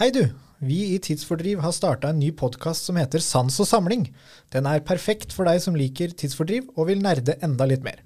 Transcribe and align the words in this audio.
Hei 0.00 0.08
du! 0.10 0.22
Vi 0.64 0.94
i 0.94 0.98
Tidsfordriv 0.98 1.58
har 1.60 1.74
starta 1.76 2.08
en 2.08 2.22
ny 2.22 2.30
podkast 2.32 2.86
som 2.88 2.96
heter 2.96 3.20
Sans 3.20 3.52
og 3.60 3.66
samling. 3.68 4.06
Den 4.48 4.64
er 4.64 4.80
perfekt 4.80 5.34
for 5.36 5.44
deg 5.44 5.58
som 5.60 5.74
liker 5.76 6.14
tidsfordriv 6.16 6.70
og 6.72 6.86
vil 6.88 7.02
nerde 7.04 7.34
enda 7.44 7.66
litt 7.68 7.84
mer. 7.84 7.98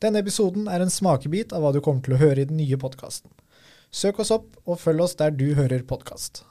Denne 0.00 0.22
episoden 0.24 0.70
er 0.72 0.80
en 0.80 0.88
smakebit 0.88 1.52
av 1.52 1.60
hva 1.60 1.74
du 1.76 1.82
kommer 1.84 2.00
til 2.06 2.14
å 2.16 2.20
høre 2.22 2.40
i 2.40 2.48
den 2.48 2.56
nye 2.62 2.78
podkasten. 2.80 3.28
Søk 3.92 4.22
oss 4.24 4.32
opp 4.32 4.56
og 4.64 4.80
følg 4.80 5.04
oss 5.04 5.18
der 5.20 5.36
du 5.36 5.50
hører 5.58 5.84
podkast. 5.84 6.46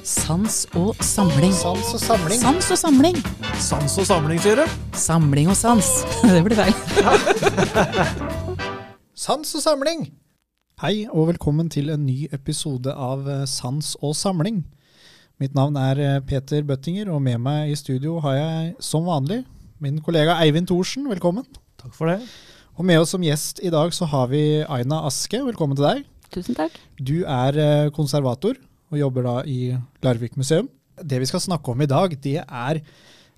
Sans 0.00 0.62
og 0.80 1.04
samling. 1.04 1.52
Sans 1.60 1.92
og 1.92 2.00
samling. 2.00 2.40
Sans 2.40 2.72
og 2.72 2.80
samling. 2.86 3.20
Sans 3.60 3.98
og 4.00 4.08
samling, 4.14 4.40
sier 4.40 4.64
du? 4.64 4.80
Samling 4.96 5.52
og 5.52 5.60
sans. 5.60 5.92
Det 6.24 6.40
blir 6.48 6.56
feil. 6.56 6.72
Sans 9.28 9.44
og 9.60 9.68
samling! 9.68 10.08
Hei 10.80 11.02
og 11.12 11.26
velkommen 11.28 11.66
til 11.68 11.90
en 11.92 12.06
ny 12.08 12.22
episode 12.32 12.88
av 12.88 13.26
eh, 13.28 13.42
Sans 13.44 13.90
og 14.00 14.14
samling. 14.16 14.62
Mitt 15.36 15.52
navn 15.52 15.74
er 15.76 15.98
eh, 16.00 16.22
Peter 16.24 16.62
Bøttinger, 16.64 17.10
og 17.12 17.20
med 17.20 17.36
meg 17.44 17.68
i 17.68 17.74
studio 17.76 18.14
har 18.24 18.38
jeg 18.38 18.70
som 18.80 19.04
vanlig 19.04 19.42
min 19.84 19.98
kollega 20.00 20.38
Eivind 20.40 20.70
Thorsen. 20.70 21.04
Velkommen. 21.10 21.44
Takk 21.82 21.92
for 21.98 22.08
det. 22.08 22.14
Og 22.80 22.88
med 22.88 22.96
oss 22.96 23.12
som 23.12 23.26
gjest 23.26 23.60
i 23.60 23.68
dag 23.74 23.92
så 23.92 24.08
har 24.08 24.32
vi 24.32 24.40
Aina 24.64 25.02
Aske. 25.10 25.42
Velkommen 25.50 25.76
til 25.76 25.84
deg. 25.84 26.00
Tusen 26.32 26.56
takk. 26.56 26.80
Du 26.96 27.26
er 27.28 27.60
eh, 27.60 27.92
konservator 27.92 28.56
og 28.88 29.02
jobber 29.02 29.28
da 29.28 29.36
i 29.44 29.58
Larvik 30.00 30.40
museum. 30.40 30.72
Det 30.96 31.20
vi 31.20 31.28
skal 31.28 31.44
snakke 31.44 31.76
om 31.76 31.84
i 31.84 31.90
dag, 31.92 32.16
det 32.24 32.38
er 32.40 32.80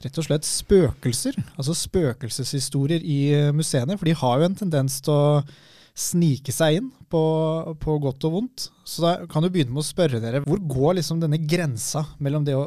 rett 0.06 0.22
og 0.22 0.30
slett 0.30 0.46
spøkelser. 0.46 1.42
Altså 1.56 1.74
spøkelseshistorier 1.74 3.02
i 3.02 3.50
museene. 3.50 3.98
For 3.98 4.06
de 4.06 4.18
har 4.22 4.38
jo 4.38 4.52
en 4.52 4.58
tendens 4.62 5.02
til 5.02 5.18
å 5.18 5.28
snike 5.92 6.52
seg 6.54 6.80
inn 6.80 6.90
på, 7.12 7.22
på 7.80 7.96
godt 8.00 8.24
og 8.28 8.36
vondt. 8.38 8.66
Så 8.88 9.04
da 9.04 9.14
kan 9.30 9.44
du 9.44 9.50
begynne 9.52 9.74
med 9.74 9.84
å 9.84 9.86
spørre 9.86 10.22
dere, 10.22 10.42
hvor 10.46 10.60
går 10.60 10.98
liksom 11.00 11.20
denne 11.22 11.40
grensa 11.40 12.06
mellom 12.22 12.46
det 12.46 12.56
å 12.56 12.66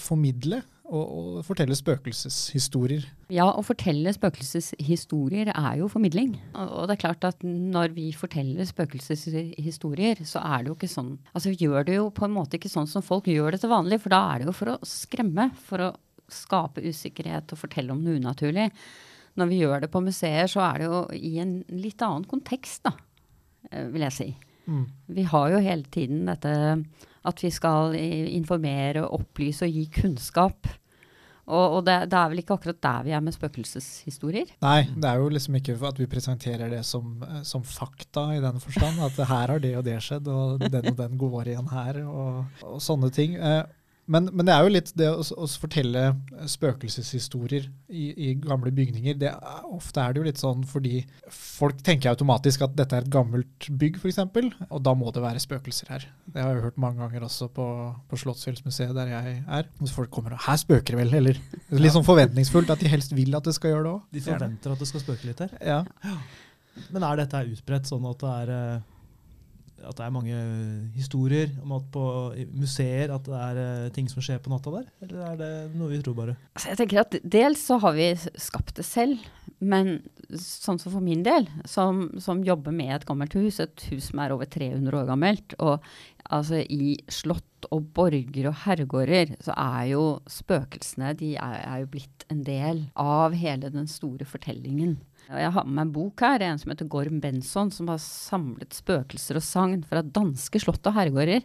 formidle 0.00 0.60
og, 0.86 1.02
og 1.02 1.38
fortelle 1.46 1.74
spøkelseshistorier? 1.74 3.06
Ja, 3.32 3.48
å 3.48 3.64
fortelle 3.66 4.12
spøkelseshistorier 4.14 5.50
er 5.50 5.80
jo 5.80 5.88
formidling. 5.90 6.36
Og 6.54 6.76
og 6.76 6.86
det 6.86 6.96
er 6.96 7.02
klart 7.06 7.26
at 7.26 7.42
når 7.42 7.96
vi 7.96 8.10
forteller 8.14 8.68
spøkelseshistorier, 8.68 10.22
så 10.28 10.44
er 10.44 10.62
det 10.62 10.70
jo 10.70 10.76
ikke 10.76 10.92
sånn 10.92 11.16
Altså 11.32 11.50
vi 11.52 11.66
gjør 11.66 11.88
det 11.88 11.98
jo 11.98 12.10
på 12.14 12.26
en 12.28 12.36
måte 12.36 12.60
ikke 12.60 12.70
sånn 12.72 12.90
som 12.90 13.04
folk 13.04 13.26
gjør 13.30 13.56
det 13.56 13.64
til 13.64 13.72
vanlig, 13.72 14.00
for 14.04 14.14
da 14.14 14.22
er 14.30 14.42
det 14.42 14.50
jo 14.50 14.58
for 14.60 14.76
å 14.76 14.78
skremme, 14.86 15.50
for 15.66 15.88
å 15.88 15.92
skape 16.32 16.82
usikkerhet 16.82 17.54
og 17.54 17.60
fortelle 17.60 17.94
om 17.94 18.02
noe 18.02 18.20
unaturlig. 18.20 18.70
Når 19.36 19.50
vi 19.50 19.60
gjør 19.62 19.84
det 19.84 19.92
på 19.92 20.02
museer, 20.04 20.48
så 20.50 20.62
er 20.64 20.80
det 20.80 20.88
jo 20.88 21.02
i 21.16 21.36
en 21.42 21.58
litt 21.76 22.02
annen 22.04 22.24
kontekst, 22.28 22.86
da, 22.88 22.94
eh, 23.70 23.86
vil 23.92 24.06
jeg 24.08 24.16
si. 24.16 24.30
Vi 25.14 25.22
har 25.30 25.52
jo 25.52 25.62
hele 25.62 25.86
tiden 25.94 26.24
dette 26.26 26.54
at 27.26 27.42
vi 27.42 27.50
skal 27.54 27.94
informere, 27.94 29.04
opplyse 29.14 29.66
og 29.66 29.78
gi 29.78 29.86
kunnskap. 29.94 30.68
Og, 31.46 31.76
og 31.78 31.80
det, 31.86 31.94
det 32.10 32.18
er 32.18 32.30
vel 32.32 32.42
ikke 32.42 32.56
akkurat 32.56 32.78
der 32.82 33.04
vi 33.06 33.12
er 33.14 33.22
med 33.22 33.34
spøkelseshistorier. 33.34 34.50
Nei, 34.64 34.80
det 34.90 35.06
er 35.06 35.20
jo 35.22 35.28
liksom 35.30 35.58
ikke 35.60 35.76
at 35.86 36.00
vi 36.00 36.08
presenterer 36.10 36.72
det 36.72 36.82
som, 36.86 37.12
eh, 37.22 37.42
som 37.46 37.62
fakta 37.62 38.32
i 38.34 38.40
den 38.42 38.58
forstand. 38.62 38.98
At 39.06 39.20
her 39.20 39.52
har 39.52 39.62
det 39.62 39.76
og 39.78 39.84
det 39.86 40.00
skjedd, 40.02 40.26
og 40.26 40.64
den 40.66 40.90
og 40.90 40.98
den 40.98 41.14
går 41.20 41.52
igjen 41.52 41.70
her, 41.70 42.00
og, 42.10 42.64
og 42.66 42.80
sånne 42.82 43.12
ting. 43.14 43.38
Eh, 43.38 43.62
Men, 44.06 44.28
men 44.30 44.46
det 44.46 44.54
er 44.54 44.62
jo 44.62 44.70
litt 44.70 44.90
det 44.98 45.08
å, 45.10 45.22
å 45.22 45.46
fortelle 45.58 46.02
spøkelseshistorier 46.46 47.64
i, 47.90 48.04
i 48.28 48.28
gamle 48.38 48.70
bygninger. 48.74 49.16
Det 49.18 49.32
er, 49.32 49.64
ofte 49.66 50.02
er 50.02 50.14
det 50.14 50.20
jo 50.20 50.26
litt 50.28 50.42
sånn 50.42 50.62
fordi 50.68 51.00
folk 51.34 51.80
tenker 51.86 52.12
automatisk 52.12 52.62
at 52.68 52.76
dette 52.78 52.94
er 52.94 53.06
et 53.06 53.12
gammelt 53.12 53.68
bygg, 53.80 53.98
f.eks., 53.98 54.22
og 54.68 54.78
da 54.86 54.94
må 54.98 55.10
det 55.14 55.24
være 55.24 55.42
spøkelser 55.42 55.90
her. 55.90 56.06
Det 56.30 56.42
har 56.42 56.54
jeg 56.54 56.66
hørt 56.68 56.80
mange 56.82 57.02
ganger 57.02 57.26
også 57.26 57.50
på, 57.56 57.66
på 58.06 58.20
Slottsfjellsmuseet, 58.22 58.94
der 58.96 59.10
jeg 59.10 59.38
er. 59.42 59.70
Hvis 59.82 59.94
folk 59.96 60.12
kommer 60.14 60.36
og 60.36 60.42
'her 60.46 60.62
spøker 60.62 60.94
det 60.94 61.02
vel', 61.02 61.16
eller 61.20 61.40
litt 61.82 61.96
sånn 61.96 62.06
forventningsfullt 62.06 62.70
at 62.70 62.82
de 62.82 62.92
helst 62.92 63.14
vil 63.16 63.34
at 63.34 63.46
det 63.46 63.56
skal 63.58 63.74
gjøre 63.74 63.88
det 63.88 63.94
òg. 63.96 64.02
De 64.14 64.26
forventer 64.30 64.76
at 64.76 64.82
det 64.82 64.90
skal 64.92 65.02
spøke 65.02 65.32
litt 65.32 65.42
her. 65.42 65.56
Ja. 65.58 65.82
Men 66.92 67.06
er 67.06 67.22
dette 67.22 67.42
utbredt 67.56 67.88
sånn 67.88 68.06
at 68.06 68.22
det 68.22 68.34
er, 68.44 68.52
eh, 68.54 68.84
at 69.84 69.98
det 69.98 70.04
er 70.06 70.14
mange 70.14 70.36
historier 70.96 71.52
om 71.62 71.74
at 71.76 71.88
på 71.92 72.02
museer 72.56 73.12
at 73.12 73.26
det 73.28 73.40
er 73.40 73.60
eh, 73.62 73.88
ting 73.94 74.08
som 74.10 74.24
skjer 74.24 74.40
på 74.42 74.52
natta 74.52 74.72
der? 74.72 74.86
Eller 75.04 75.24
er 75.28 75.40
det 75.40 75.50
noe 75.76 75.90
vi 75.92 76.00
tror 76.04 76.16
bare? 76.18 76.36
Altså, 76.54 76.70
jeg 76.72 76.80
tenker 76.80 77.02
at 77.02 77.18
Dels 77.36 77.64
så 77.68 77.78
har 77.82 77.96
vi 77.96 78.08
skapt 78.16 78.76
det 78.78 78.86
selv, 78.88 79.20
men 79.60 79.98
sånn 80.32 80.80
som 80.82 80.92
for 80.92 81.04
min 81.04 81.22
del, 81.26 81.46
som, 81.68 82.08
som 82.22 82.44
jobber 82.44 82.74
med 82.74 82.94
et 82.96 83.06
gammelt 83.08 83.36
hus, 83.38 83.60
et 83.62 83.88
hus 83.92 84.10
som 84.10 84.22
er 84.22 84.34
over 84.34 84.48
300 84.50 85.00
år 85.00 85.10
gammelt, 85.10 85.56
og 85.62 85.84
altså 86.26 86.62
i 86.62 86.96
slott 87.12 87.68
og 87.74 87.86
borger 87.96 88.50
og 88.50 88.58
herregårder, 88.64 89.36
så 89.42 89.54
er 89.56 89.92
jo 89.92 90.04
spøkelsene 90.30 91.14
de 91.18 91.34
er, 91.40 91.60
er 91.62 91.82
jo 91.82 91.92
blitt 91.94 92.26
en 92.32 92.42
del 92.46 92.86
av 93.00 93.36
hele 93.38 93.70
den 93.72 93.88
store 93.90 94.26
fortellingen. 94.28 94.98
Jeg 95.26 95.52
har 95.56 95.64
med 95.66 95.74
meg 95.74 95.86
en 95.88 95.94
bok 95.94 96.22
her, 96.22 96.42
en 96.46 96.60
som 96.60 96.70
heter 96.70 96.88
Gorm 96.90 97.18
Benson, 97.22 97.72
som 97.74 97.88
har 97.90 97.98
samlet 98.02 98.76
spøkelser 98.76 99.40
og 99.40 99.44
sagn 99.44 99.82
fra 99.86 100.04
danske 100.04 100.60
slott 100.62 100.86
og 100.86 100.94
herregårder. 100.94 101.42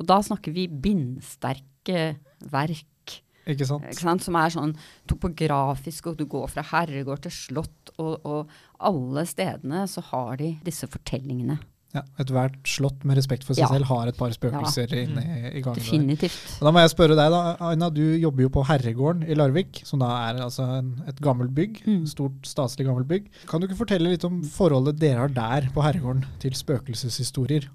Og 0.00 0.08
da 0.08 0.18
snakker 0.24 0.54
vi 0.54 0.68
bindsterke 0.68 2.14
verk 2.52 3.18
Ikke 3.42 3.66
sant? 3.68 3.84
ikke 3.90 4.00
sant? 4.00 4.24
Som 4.24 4.38
er 4.40 4.54
sånn 4.54 4.72
topografisk, 5.10 6.08
og 6.08 6.20
du 6.20 6.24
går 6.30 6.48
fra 6.54 6.64
herregård 6.72 7.24
til 7.26 7.34
slott, 7.36 7.92
og, 7.98 8.24
og 8.24 8.52
alle 8.80 9.26
stedene 9.28 9.84
så 9.90 10.04
har 10.12 10.38
de 10.40 10.54
disse 10.64 10.88
fortellingene. 10.88 11.58
Ja, 11.92 12.00
Ethvert 12.22 12.54
slott 12.64 13.02
med 13.04 13.18
respekt 13.18 13.44
for 13.44 13.52
seg 13.52 13.66
Ja. 13.66 13.68
selv 13.68 13.84
har 13.90 14.08
et 14.08 14.16
par 14.16 14.30
spøkelser 14.32 14.88
inne 14.96 15.20
i, 15.20 15.58
i 15.58 15.60
gangene. 15.60 15.74
der. 15.76 15.82
Definitivt. 15.82 16.38
Og 16.62 16.64
Da 16.64 16.72
må 16.72 16.80
jeg 16.80 16.92
spørre 16.94 17.16
deg, 17.18 17.30
da, 17.34 17.40
Aina. 17.68 17.90
Du 17.92 18.00
jobber 18.16 18.46
jo 18.46 18.48
på 18.48 18.64
Herregården 18.64 19.26
i 19.28 19.34
Larvik, 19.36 19.82
som 19.84 20.00
da 20.00 20.08
er 20.30 20.40
altså 20.40 20.64
en, 20.78 20.94
et 21.06 21.20
gammelt 21.20 21.52
bygg. 21.54 21.82
Mm. 21.84 22.06
Stort, 22.08 22.40
staselig 22.48 22.86
gammelt 22.88 23.08
bygg. 23.12 23.28
Kan 23.46 23.60
du 23.60 23.66
ikke 23.68 23.76
fortelle 23.82 24.08
litt 24.08 24.24
om 24.24 24.40
forholdet 24.42 24.98
dere 25.04 25.26
har 25.26 25.28
der 25.36 25.68
på 25.74 25.84
Herregården 25.84 26.24
til 26.40 26.56
spøkelseshistorier? 26.56 27.68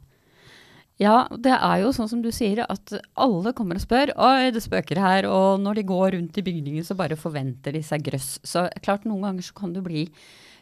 Ja, 0.97 1.27
det 1.29 1.53
er 1.53 1.83
jo 1.83 1.91
sånn 1.93 2.09
som 2.09 2.23
du 2.25 2.31
sier, 2.33 2.63
at 2.65 2.93
alle 3.21 3.51
kommer 3.53 3.77
og 3.77 3.83
spør 3.83 4.09
Oi, 4.17 4.49
det 4.49 4.63
spøker 4.65 4.97
her. 4.97 5.27
Og 5.29 5.61
når 5.61 5.77
de 5.77 5.83
går 5.93 6.15
rundt 6.17 6.39
i 6.41 6.45
bygningen, 6.47 6.83
så 6.87 6.97
bare 6.97 7.13
forventer 7.19 7.71
de 7.77 7.83
seg 7.85 8.01
grøss. 8.07 8.39
Så 8.41 8.65
klart, 8.81 9.05
noen 9.05 9.21
ganger 9.27 9.45
så 9.45 9.53
kan 9.53 9.73
du 9.77 9.81
bli 9.85 10.07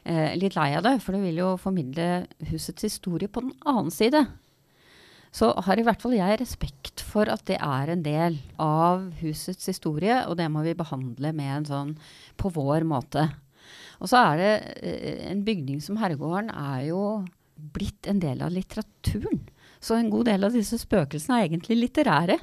eh, 0.06 0.34
litt 0.40 0.56
lei 0.58 0.72
av 0.78 0.86
det, 0.86 0.98
for 1.04 1.16
det 1.16 1.24
vil 1.26 1.42
jo 1.42 1.52
formidle 1.62 2.26
husets 2.52 2.88
historie 2.88 3.30
på 3.30 3.44
den 3.46 3.54
annen 3.68 3.94
side. 3.94 4.24
Så 5.36 5.52
har 5.66 5.80
i 5.80 5.84
hvert 5.84 6.00
fall 6.04 6.16
jeg 6.16 6.40
respekt 6.40 7.04
for 7.04 7.28
at 7.32 7.44
det 7.50 7.58
er 7.60 7.92
en 7.92 8.04
del 8.06 8.38
av 8.62 9.10
husets 9.20 9.68
historie, 9.68 10.22
og 10.30 10.38
det 10.40 10.48
må 10.52 10.64
vi 10.64 10.78
behandle 10.78 11.34
med 11.36 11.52
en 11.58 11.68
sånn 11.68 11.96
på 12.40 12.54
vår 12.56 12.88
måte. 12.88 13.28
Og 14.00 14.12
så 14.12 14.22
er 14.32 14.40
det 14.42 14.54
eh, 14.80 15.26
en 15.32 15.44
bygning 15.48 15.82
som 15.84 16.00
Herregården 16.00 16.52
er 16.54 16.88
jo 16.92 17.02
blitt 17.76 18.08
en 18.12 18.22
del 18.24 18.44
av 18.44 18.54
litteraturen. 18.56 19.44
Så 19.84 19.98
en 19.98 20.10
god 20.12 20.30
del 20.32 20.48
av 20.48 20.56
disse 20.56 20.80
spøkelsene 20.82 21.40
er 21.40 21.50
egentlig 21.50 21.78
litterære. 21.80 22.40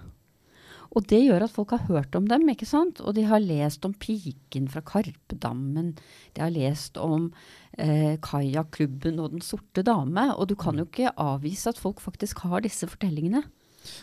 Og 0.92 1.06
det 1.08 1.22
gjør 1.24 1.46
at 1.46 1.54
folk 1.54 1.70
har 1.72 1.86
hørt 1.88 2.14
om 2.18 2.26
dem, 2.28 2.44
ikke 2.52 2.66
sant? 2.68 3.00
Og 3.00 3.14
de 3.16 3.22
har 3.24 3.40
lest 3.40 3.84
om 3.88 3.94
piken 3.96 4.66
fra 4.68 4.82
Karpedammen. 4.84 5.94
De 6.36 6.42
har 6.44 6.52
lest 6.52 6.98
om 7.00 7.30
eh, 7.78 8.18
kajakklubben 8.20 9.18
og 9.22 9.30
Den 9.32 9.40
sorte 9.40 9.82
dame. 9.86 10.26
Og 10.36 10.50
du 10.50 10.54
kan 10.60 10.76
jo 10.76 10.84
ikke 10.84 11.14
avvise 11.16 11.72
at 11.72 11.80
folk 11.80 12.00
faktisk 12.04 12.44
har 12.44 12.60
disse 12.60 12.86
fortellingene. 12.90 13.42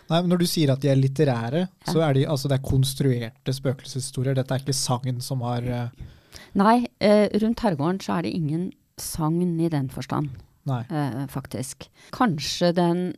Nei, 0.09 0.17
men 0.21 0.29
Når 0.33 0.41
du 0.41 0.47
sier 0.49 0.73
at 0.73 0.81
de 0.83 0.89
er 0.91 0.97
litterære, 0.99 1.67
Ja. 1.69 1.91
så 1.93 2.01
er 2.03 2.13
de, 2.17 2.25
altså 2.27 2.49
det 2.49 2.57
er 2.59 2.67
konstruerte 2.67 3.53
spøkelseshistorier. 3.53 4.35
Dette 4.35 4.51
er 4.57 4.59
ikke 4.65 4.73
sagn 4.75 5.21
som 5.21 5.41
har 5.45 5.61
eh, 5.63 5.89
Nei, 6.57 6.87
eh, 6.99 7.29
rundt 7.41 7.59
Herregården 7.61 8.01
så 8.01 8.17
er 8.17 8.21
det 8.25 8.33
ingen 8.33 8.71
sagn 8.97 9.59
i 9.61 9.69
den 9.69 9.89
forstand. 9.89 10.29
Eh, 10.69 11.25
faktisk. 11.27 11.87
Kanskje 12.13 12.73
den 12.75 13.13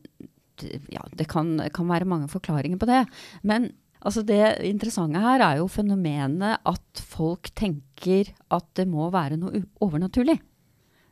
Ja, 0.91 1.03
det 1.17 1.27
kan, 1.31 1.55
kan 1.73 1.89
være 1.89 2.09
mange 2.09 2.29
forklaringer 2.31 2.79
på 2.81 2.89
det. 2.89 3.03
Men 3.47 3.71
altså 4.01 4.23
det 4.25 4.41
interessante 4.67 5.21
her 5.21 5.43
er 5.45 5.59
jo 5.61 5.69
fenomenet 5.71 6.61
at 6.67 7.03
folk 7.03 7.51
tenker 7.57 8.31
at 8.53 8.69
det 8.79 8.87
må 8.89 9.09
være 9.13 9.39
noe 9.41 9.63
overnaturlig. 9.83 10.39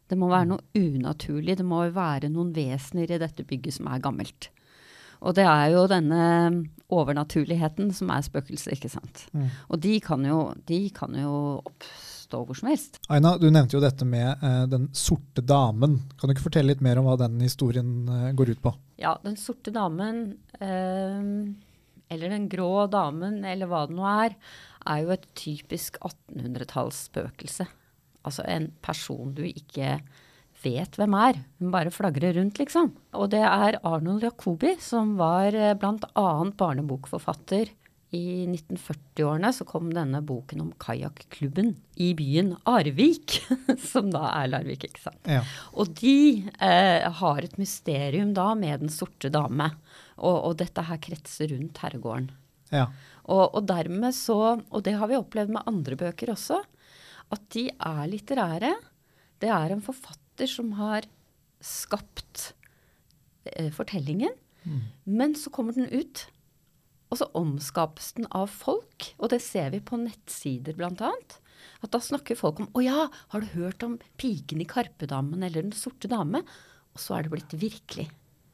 Det 0.10 0.18
må 0.18 0.30
være 0.32 0.50
noe 0.50 0.80
unaturlig. 0.80 1.60
Det 1.60 1.66
må 1.68 1.84
være 1.94 2.32
noen 2.34 2.54
vesener 2.56 3.12
i 3.14 3.22
dette 3.22 3.46
bygget 3.46 3.78
som 3.78 3.92
er 3.92 4.02
gammelt. 4.02 4.50
Og 5.20 5.36
det 5.36 5.46
er 5.46 5.74
jo 5.74 5.84
denne 5.92 6.22
overnaturligheten 6.90 7.92
som 7.94 8.12
er 8.14 8.24
spøkelset, 8.26 8.72
ikke 8.78 8.92
sant. 8.92 9.26
Mm. 9.36 9.50
Og 9.68 9.82
de 9.84 9.98
kan 10.04 10.24
jo, 10.26 10.40
de 10.70 10.80
kan 10.96 11.16
jo 11.20 11.34
oppstå 12.30 12.46
hvor 12.46 12.58
som 12.58 12.70
helst. 12.70 13.00
Aina, 13.10 13.38
du 13.38 13.50
nevnte 13.50 13.78
jo 13.78 13.82
dette 13.82 14.06
med 14.06 14.44
eh, 14.44 14.68
Den 14.70 14.90
sorte 14.94 15.42
damen. 15.42 16.00
Kan 16.20 16.30
du 16.30 16.36
ikke 16.36 16.50
fortelle 16.50 16.74
litt 16.74 16.82
mer 16.82 17.00
om 17.00 17.06
hva 17.06 17.18
den 17.18 17.40
historien 17.42 18.08
eh, 18.08 18.32
går 18.34 18.54
ut 18.54 18.62
på? 18.62 18.74
Ja, 18.98 19.18
den 19.24 19.38
sorte 19.38 19.72
damen, 19.72 20.38
eh, 20.60 21.20
eller 22.10 22.30
den 22.30 22.50
grå 22.50 22.88
damen, 22.88 23.44
eller 23.46 23.70
hva 23.70 23.86
det 23.88 23.98
nå 23.98 24.06
er, 24.06 24.36
er 24.86 25.04
jo 25.04 25.14
et 25.14 25.28
typisk 25.36 26.00
1800-tallsspøkelse. 26.02 27.68
Altså 28.26 28.44
en 28.48 28.72
person 28.82 29.34
du 29.34 29.44
ikke 29.48 30.00
vet 30.64 30.98
hvem 31.00 31.14
er. 31.16 31.40
Hun 31.60 31.72
bare 31.72 31.94
flagrer 31.94 32.36
rundt, 32.36 32.60
liksom. 32.60 32.92
Og 33.16 33.30
det 33.32 33.44
er 33.46 33.80
Arnold 33.88 34.26
Jacobi, 34.28 34.76
som 34.84 35.16
var 35.20 35.56
eh, 35.56 35.76
bl.a. 35.80 36.30
barnebokforfatter. 36.60 37.74
I 38.16 38.48
1940-årene 38.48 39.52
så 39.54 39.66
kom 39.70 39.92
denne 39.94 40.22
boken 40.26 40.64
om 40.64 40.70
kajakklubben 40.82 41.76
i 42.02 42.08
byen 42.18 42.56
Arvik, 42.70 43.36
som 43.92 44.10
da 44.10 44.24
er 44.32 44.50
Larvik, 44.50 44.88
ikke 44.88 45.04
sant. 45.04 45.30
Ja. 45.30 45.44
Og 45.78 45.92
de 46.00 46.48
eh, 46.58 47.06
har 47.20 47.46
et 47.46 47.60
mysterium 47.62 48.34
da 48.34 48.48
med 48.58 48.82
Den 48.82 48.94
sorte 48.94 49.30
dame. 49.34 49.70
Og, 50.18 50.36
og 50.50 50.58
dette 50.58 50.82
her 50.88 50.98
kretser 51.02 51.54
rundt 51.54 51.84
herregården. 51.84 52.32
ja. 52.74 52.90
Og, 53.30 53.44
og 53.60 53.66
dermed 53.70 54.16
så, 54.18 54.58
og 54.58 54.82
det 54.88 54.96
har 54.98 55.10
vi 55.12 55.20
opplevd 55.20 55.52
med 55.54 55.68
andre 55.70 55.94
bøker 56.00 56.32
også, 56.34 56.64
at 57.30 57.44
de 57.54 57.68
er 57.70 58.08
litterære. 58.10 58.72
Det 59.38 59.52
er 59.54 59.76
en 59.76 59.84
forfatter 59.86 60.50
som 60.50 60.72
har 60.80 61.06
skapt 61.62 62.56
eh, 63.46 63.70
fortellingen, 63.76 64.34
men 65.06 65.36
så 65.38 65.54
kommer 65.54 65.78
den 65.78 65.86
ut. 65.94 66.26
Og 67.10 67.18
så 67.18 67.28
omskapes 67.38 68.12
den 68.18 68.28
av 68.38 68.52
folk, 68.54 69.14
og 69.18 69.32
det 69.34 69.42
ser 69.42 69.72
vi 69.74 69.82
på 69.82 69.98
nettsider 69.98 70.78
bl.a. 70.78 71.14
At 71.84 71.94
da 71.94 72.00
snakker 72.04 72.38
folk 72.38 72.62
om 72.62 72.70
'Å 72.70 72.84
ja, 72.86 73.08
har 73.34 73.42
du 73.42 73.48
hørt 73.56 73.84
om 73.84 73.98
piken 74.18 74.62
i 74.62 74.68
Karpedammen 74.70 75.44
eller 75.44 75.64
Den 75.64 75.74
sorte 75.74 76.08
dame?' 76.08 76.46
Og 76.94 77.00
så 77.02 77.18
er 77.18 77.24
det 77.24 77.32
blitt 77.32 77.54
virkelig. 77.54 78.10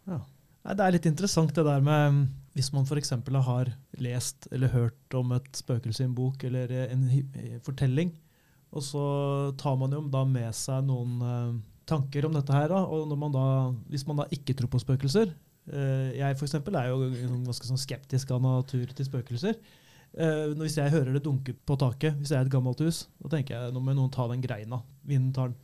Ja. 0.08 0.22
Det 0.66 0.82
er 0.82 0.92
litt 0.92 1.06
interessant 1.06 1.54
det 1.54 1.64
der 1.64 1.82
med 1.82 2.28
hvis 2.56 2.72
man 2.74 2.88
f.eks. 2.88 3.12
har 3.12 3.70
lest 4.00 4.48
eller 4.52 4.72
hørt 4.72 5.14
om 5.14 5.34
et 5.36 5.52
spøkelse 5.54 6.02
i 6.02 6.08
en 6.08 6.16
bok 6.16 6.44
eller 6.44 6.72
en 6.88 7.04
fortelling, 7.62 8.16
og 8.72 8.82
så 8.82 9.04
tar 9.60 9.76
man 9.76 9.92
jo 9.92 10.02
da 10.10 10.24
med 10.26 10.56
seg 10.56 10.88
noen 10.88 11.22
eh, 11.22 11.52
tanker 11.86 12.26
om 12.26 12.34
dette 12.34 12.56
her. 12.56 12.72
Da, 12.72 12.82
og 12.88 13.12
man 13.20 13.36
da, 13.36 13.46
hvis 13.92 14.08
man 14.08 14.24
da 14.24 14.26
ikke 14.32 14.56
tror 14.58 14.72
på 14.72 14.82
spøkelser 14.82 15.30
eh, 15.30 15.36
Jeg 15.68 16.38
for 16.38 16.46
eksempel 16.46 16.76
er 16.78 16.92
jo 16.92 17.10
sånn 17.16 17.46
ganske 17.48 17.66
sånn 17.72 17.82
skeptisk 17.82 18.32
av 18.36 18.42
natur 18.44 18.86
til 18.94 19.08
spøkelser. 19.08 19.56
Eh, 20.16 20.54
hvis 20.62 20.78
jeg 20.80 20.94
hører 20.94 21.18
det 21.18 21.24
dunke 21.26 21.56
på 21.68 21.76
taket, 21.82 22.16
hvis 22.22 22.32
jeg 22.32 22.40
er 22.40 22.46
et 22.48 22.54
gammelt 22.54 22.80
hus, 22.86 23.06
da 23.20 23.32
tenker 23.34 23.58
jeg 23.58 23.74
nå 23.76 23.82
må 23.84 23.96
noen 23.98 24.12
ta 24.14 24.28
den 24.32 24.44
greina. 24.44 24.80
Vinden 25.04 25.34
tar 25.36 25.50
den. 25.52 25.58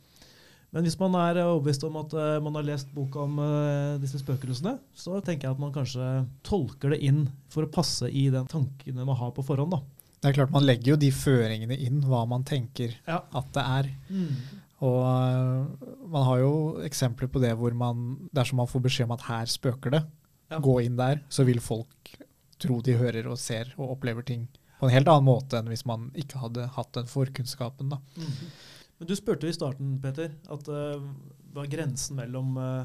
Men 0.72 0.86
hvis 0.86 0.96
man 1.00 1.14
er 1.20 1.38
overbevist 1.44 1.84
om 1.84 1.96
at 2.00 2.12
eh, 2.16 2.36
man 2.44 2.54
har 2.56 2.64
lest 2.64 2.92
boka 2.96 3.24
om 3.26 3.38
eh, 3.44 3.98
disse 4.02 4.20
spøkelsene, 4.20 4.74
så 4.96 5.18
tenker 5.24 5.48
jeg 5.48 5.56
at 5.56 5.60
man 5.62 5.72
kanskje 5.72 6.06
tolker 6.48 6.94
det 6.94 7.00
inn 7.04 7.26
for 7.52 7.64
å 7.64 7.72
passe 7.72 8.08
i 8.08 8.26
den 8.32 8.48
tankene 8.48 9.04
man 9.08 9.16
har 9.20 9.32
på 9.36 9.44
forhånd. 9.44 9.76
da. 9.76 9.82
Det 10.22 10.30
er 10.30 10.36
klart 10.36 10.52
Man 10.54 10.62
legger 10.68 10.92
jo 10.92 11.00
de 11.02 11.10
føringene 11.10 11.76
inn, 11.82 12.00
hva 12.06 12.22
man 12.30 12.44
tenker 12.46 12.92
Ja. 13.08 13.22
at 13.34 13.48
det 13.56 13.64
er. 13.78 13.88
Og 14.82 14.98
øh, 15.06 15.86
man 16.10 16.24
har 16.26 16.40
jo 16.42 16.52
eksempler 16.82 17.30
på 17.30 17.40
det 17.42 17.52
hvor 17.58 17.74
man 17.78 18.28
dersom 18.34 18.58
man 18.62 18.70
får 18.70 18.82
beskjed 18.88 19.06
om 19.06 19.14
at 19.18 19.28
her 19.28 19.46
spøker 19.50 19.94
det, 19.98 20.02
Ja. 20.52 20.58
gå 20.60 20.74
inn 20.84 20.98
der, 20.98 21.22
så 21.32 21.46
vil 21.48 21.60
folk 21.64 22.10
tro 22.60 22.80
de 22.84 22.92
hører 22.98 23.24
og 23.30 23.38
ser 23.40 23.70
og 23.78 23.94
opplever 23.94 24.22
ting 24.26 24.42
på 24.80 24.84
en 24.88 24.92
helt 24.92 25.08
annen 25.08 25.24
måte 25.24 25.56
enn 25.56 25.70
hvis 25.70 25.86
man 25.88 26.10
ikke 26.18 26.42
hadde 26.42 26.66
hatt 26.74 26.90
den 26.98 27.06
forkunnskapen. 27.08 27.88
da. 27.94 27.98
Men 28.98 29.08
Du 29.08 29.14
spurte 29.16 29.48
i 29.48 29.54
starten, 29.54 29.94
Peter, 30.02 30.34
at 30.50 30.68
uh, 30.68 31.00
hva 31.54 31.64
er 31.64 31.70
grensen 31.72 32.18
mellom 32.18 32.56
uh, 32.58 32.84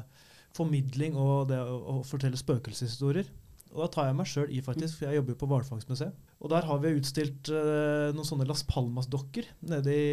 formidling 0.56 1.18
og 1.18 1.48
det 1.50 1.58
å, 1.60 1.98
å 1.98 2.04
fortelle 2.06 2.38
spøkelseshistorier. 2.40 3.28
Og 3.74 3.82
da 3.84 3.88
tar 3.92 4.06
jeg 4.08 4.16
meg 4.16 4.28
sjøl 4.30 4.52
i, 4.54 4.62
faktisk, 4.64 4.96
for 4.98 5.08
jeg 5.08 5.18
jobber 5.18 5.34
jo 5.34 5.40
på 5.42 5.48
hvalfangstmuseet. 5.50 6.28
Og 6.40 6.52
der 6.52 6.64
har 6.68 6.78
vi 6.80 6.94
utstilt 6.96 7.50
uh, 7.52 8.08
noen 8.14 8.26
sånne 8.26 8.46
Las 8.48 8.62
Palmas-dokker 8.68 9.50
nede 9.68 9.92
i, 9.92 10.06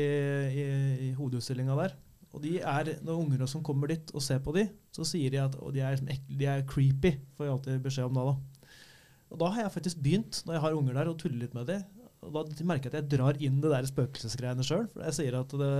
i, 0.52 0.66
i 1.08 1.14
hovedutstillinga 1.16 1.78
der. 1.80 1.96
Og 2.36 2.44
de 2.44 2.58
er, 2.60 2.92
når 3.06 3.22
unger 3.22 3.46
som 3.48 3.64
kommer 3.64 3.94
dit 3.94 4.12
og 4.12 4.24
ser 4.24 4.42
på 4.44 4.52
de, 4.58 4.66
så 4.92 5.08
sier 5.08 5.32
de 5.32 5.40
at 5.40 5.56
de, 5.72 5.84
er, 5.88 6.02
de 6.04 6.50
er 6.52 6.66
creepy, 6.68 7.14
får 7.38 7.48
jeg 7.48 7.54
alltid 7.54 7.86
beskjed 7.86 8.10
om 8.10 8.18
da. 8.20 8.26
da. 8.34 8.74
Og 9.32 9.40
da 9.40 9.52
har 9.54 9.66
jeg 9.66 9.76
faktisk 9.78 10.02
begynt, 10.04 10.42
når 10.44 10.58
jeg 10.58 10.66
har 10.66 10.76
unger 10.76 11.00
der, 11.00 11.12
å 11.12 11.18
tulle 11.20 11.40
litt 11.40 11.56
med 11.56 11.72
de. 11.72 11.80
Og 12.26 12.36
da 12.36 12.44
merker 12.68 12.90
jeg 12.90 12.92
at 12.92 13.00
jeg 13.00 13.12
drar 13.16 13.40
inn 13.40 13.62
det 13.64 13.72
der 13.72 13.88
spøkelsesgreiene 13.88 14.66
sjøl. 14.68 14.90
For 14.92 15.08
jeg 15.08 15.18
sier 15.20 15.40
at 15.40 15.56
det, 15.62 15.72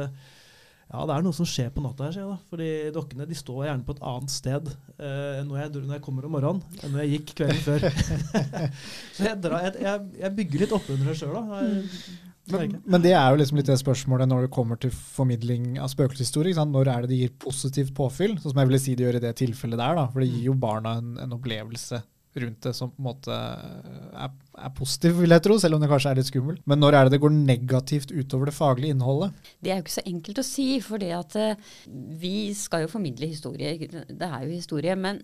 ja, 0.86 1.02
det 1.10 1.16
er 1.16 1.24
noe 1.26 1.34
som 1.34 1.48
skjer 1.50 1.72
på 1.74 1.82
natta 1.82 2.06
her, 2.06 2.14
sier 2.14 2.24
jeg 2.24 2.30
da. 2.30 2.38
Fordi 2.52 2.70
dokkene 2.94 3.26
de 3.30 3.38
står 3.38 3.64
gjerne 3.66 3.88
på 3.88 3.96
et 3.96 4.04
annet 4.12 4.34
sted 4.34 4.70
eh, 4.70 5.42
når, 5.48 5.58
jeg, 5.64 5.72
når 5.80 5.98
jeg 5.98 6.04
kommer 6.06 6.28
om 6.28 6.36
morgenen, 6.38 6.62
enn 6.82 6.94
når 6.94 7.04
jeg 7.04 7.16
gikk 7.16 7.34
kvelden 7.42 7.64
før. 7.66 7.88
så 9.18 9.28
jeg, 9.32 9.42
drar, 9.44 9.66
jeg, 9.74 10.06
jeg, 10.22 10.32
bygger 10.38 10.64
litt 10.64 10.78
oppunder 10.78 11.12
det 11.12 11.18
sjøl, 11.20 11.36
da. 11.36 11.60
Men, 12.54 12.76
men 12.86 13.02
det 13.02 13.16
er 13.18 13.34
jo 13.34 13.40
liksom 13.42 13.58
litt 13.58 13.70
det 13.72 13.80
spørsmålet 13.82 14.30
når 14.30 14.46
det 14.46 14.54
kommer 14.54 14.78
til 14.78 14.94
formidling 14.94 15.80
av 15.82 15.90
spøkelseshistorie. 15.90 16.54
Når 16.70 16.92
er 16.94 17.06
det 17.06 17.12
det 17.16 17.22
gir 17.24 17.38
positivt 17.42 17.96
påfyll? 17.98 18.36
Sånn 18.38 18.54
som 18.54 18.62
jeg 18.62 18.70
ville 18.70 18.82
si 18.84 18.94
det 18.94 19.08
gjør 19.08 19.18
i 19.18 19.24
det 19.24 19.34
tilfellet 19.42 19.82
der. 19.82 19.98
da, 19.98 20.06
For 20.14 20.22
det 20.22 20.30
gir 20.30 20.52
jo 20.52 20.60
barna 20.62 21.00
en, 21.02 21.16
en 21.26 21.34
opplevelse 21.40 22.04
rundt 22.44 22.66
det 22.66 22.74
som 22.76 22.92
på 22.92 23.02
en 23.02 23.08
måte 23.08 23.36
er, 23.36 24.34
er 24.60 24.74
positiv, 24.76 25.20
vil 25.22 25.36
jeg 25.36 25.44
tro, 25.46 25.58
selv 25.62 25.78
om 25.78 25.84
det 25.84 25.90
kanskje 25.92 26.12
er 26.12 26.20
litt 26.20 26.30
skummelt. 26.30 26.64
Men 26.70 26.82
når 26.84 26.98
er 26.98 27.08
det 27.08 27.16
det 27.16 27.22
går 27.24 27.36
negativt 27.36 28.12
utover 28.12 28.52
det 28.52 28.56
faglige 28.58 28.96
innholdet? 28.96 29.36
Det 29.64 29.72
er 29.72 29.80
jo 29.80 29.86
ikke 29.86 29.96
så 29.98 30.06
enkelt 30.12 30.42
å 30.42 30.48
si, 30.48 30.68
for 30.84 31.06
vi 32.26 32.36
skal 32.58 32.86
jo 32.86 32.92
formidle 32.92 33.32
historie. 33.32 33.76
Det 33.80 34.30
er 34.30 34.46
jo 34.46 34.54
historie. 34.54 34.96
Men 35.00 35.22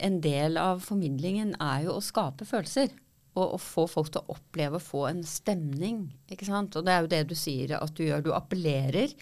en 0.00 0.20
del 0.24 0.58
av 0.60 0.82
formidlingen 0.84 1.54
er 1.62 1.88
jo 1.88 1.98
å 1.98 2.04
skape 2.04 2.46
følelser. 2.48 2.92
Og 3.34 3.56
å 3.56 3.58
få 3.58 3.88
folk 3.90 4.12
til 4.14 4.22
å 4.22 4.36
oppleve 4.36 4.78
å 4.78 4.82
få 4.82 5.08
en 5.08 5.24
stemning. 5.26 6.06
ikke 6.30 6.46
sant? 6.46 6.76
Og 6.78 6.86
det 6.86 6.94
er 6.94 7.02
jo 7.02 7.10
det 7.10 7.22
du 7.32 7.34
sier 7.38 7.76
at 7.80 7.94
du 7.96 8.04
gjør. 8.06 8.22
Du 8.22 8.32
appellerer 8.36 9.14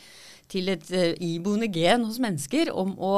til 0.52 0.68
et 0.68 0.84
uh, 0.92 1.12
iboende 1.16 1.70
gen 1.72 2.04
hos 2.04 2.20
mennesker 2.20 2.72
om 2.76 2.92
å 3.00 3.14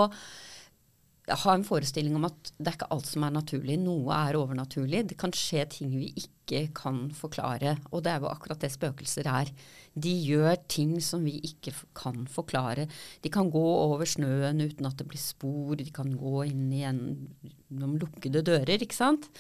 ha 1.32 1.54
en 1.56 1.64
forestilling 1.64 2.16
om 2.18 2.26
at 2.28 2.50
det 2.58 2.68
er 2.68 2.76
ikke 2.76 2.90
alt 2.92 3.08
som 3.08 3.24
er 3.24 3.32
naturlig. 3.32 3.78
Noe 3.80 4.12
er 4.12 4.36
overnaturlig. 4.36 5.06
Det 5.08 5.16
kan 5.20 5.32
skje 5.32 5.64
ting 5.72 5.94
vi 5.96 6.10
ikke 6.20 6.66
kan 6.76 7.06
forklare. 7.16 7.78
Og 7.92 8.02
det 8.04 8.12
er 8.12 8.20
jo 8.20 8.28
akkurat 8.28 8.60
det 8.60 8.72
spøkelser 8.74 9.28
er. 9.30 9.52
De 9.96 10.12
gjør 10.26 10.58
ting 10.68 10.92
som 11.04 11.24
vi 11.24 11.38
ikke 11.48 11.72
kan 11.96 12.26
forklare. 12.28 12.84
De 13.24 13.32
kan 13.32 13.48
gå 13.52 13.64
over 13.64 14.04
snøen 14.08 14.60
uten 14.60 14.88
at 14.88 14.98
det 15.00 15.08
blir 15.08 15.22
spor. 15.22 15.76
De 15.80 15.88
kan 15.94 16.12
gå 16.18 16.44
inn 16.50 16.66
i 16.76 16.82
en, 16.84 17.00
gjennom 17.40 17.96
lukkede 18.02 18.44
dører, 18.44 18.84
ikke 18.84 18.96
sant. 18.96 19.30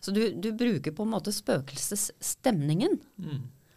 Så 0.00 0.14
du, 0.16 0.22
du 0.32 0.52
bruker 0.56 0.96
på 0.96 1.04
en 1.04 1.12
måte 1.12 1.34
spøkelsesstemningen. 1.34 2.96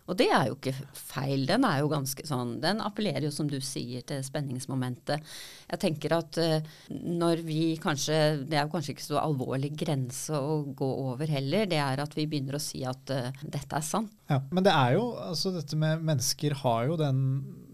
Og 0.07 0.15
det 0.19 0.29
er 0.31 0.47
jo 0.47 0.55
ikke 0.55 0.73
feil. 0.95 1.43
Den 1.49 1.65
er 1.67 1.81
jo 1.81 1.91
ganske 1.91 2.23
sånn 2.27 2.57
Den 2.63 2.79
appellerer 2.83 3.27
jo, 3.27 3.33
som 3.33 3.49
du 3.51 3.57
sier, 3.63 4.03
til 4.07 4.23
spenningsmomentet. 4.23 5.23
Jeg 5.67 5.81
tenker 5.83 6.15
at 6.17 6.39
uh, 6.39 6.73
når 6.91 7.43
vi 7.47 7.61
kanskje 7.83 8.19
Det 8.47 8.57
er 8.57 8.65
jo 8.65 8.73
kanskje 8.73 8.95
ikke 8.95 9.07
så 9.09 9.21
alvorlig 9.21 9.73
grense 9.79 10.35
å 10.35 10.61
gå 10.77 10.89
over 11.11 11.27
heller. 11.31 11.67
Det 11.69 11.81
er 11.83 12.03
at 12.03 12.17
vi 12.17 12.27
begynner 12.29 12.57
å 12.57 12.63
si 12.63 12.83
at 12.87 13.13
uh, 13.13 13.29
dette 13.43 13.75
er 13.75 13.85
sant. 13.85 14.13
Ja, 14.31 14.41
Men 14.51 14.65
det 14.65 14.73
er 14.75 14.97
jo, 14.97 15.11
altså 15.23 15.53
dette 15.55 15.77
med 15.79 16.03
mennesker 16.03 16.55
har 16.63 16.87
jo 16.89 16.97
den 16.99 17.21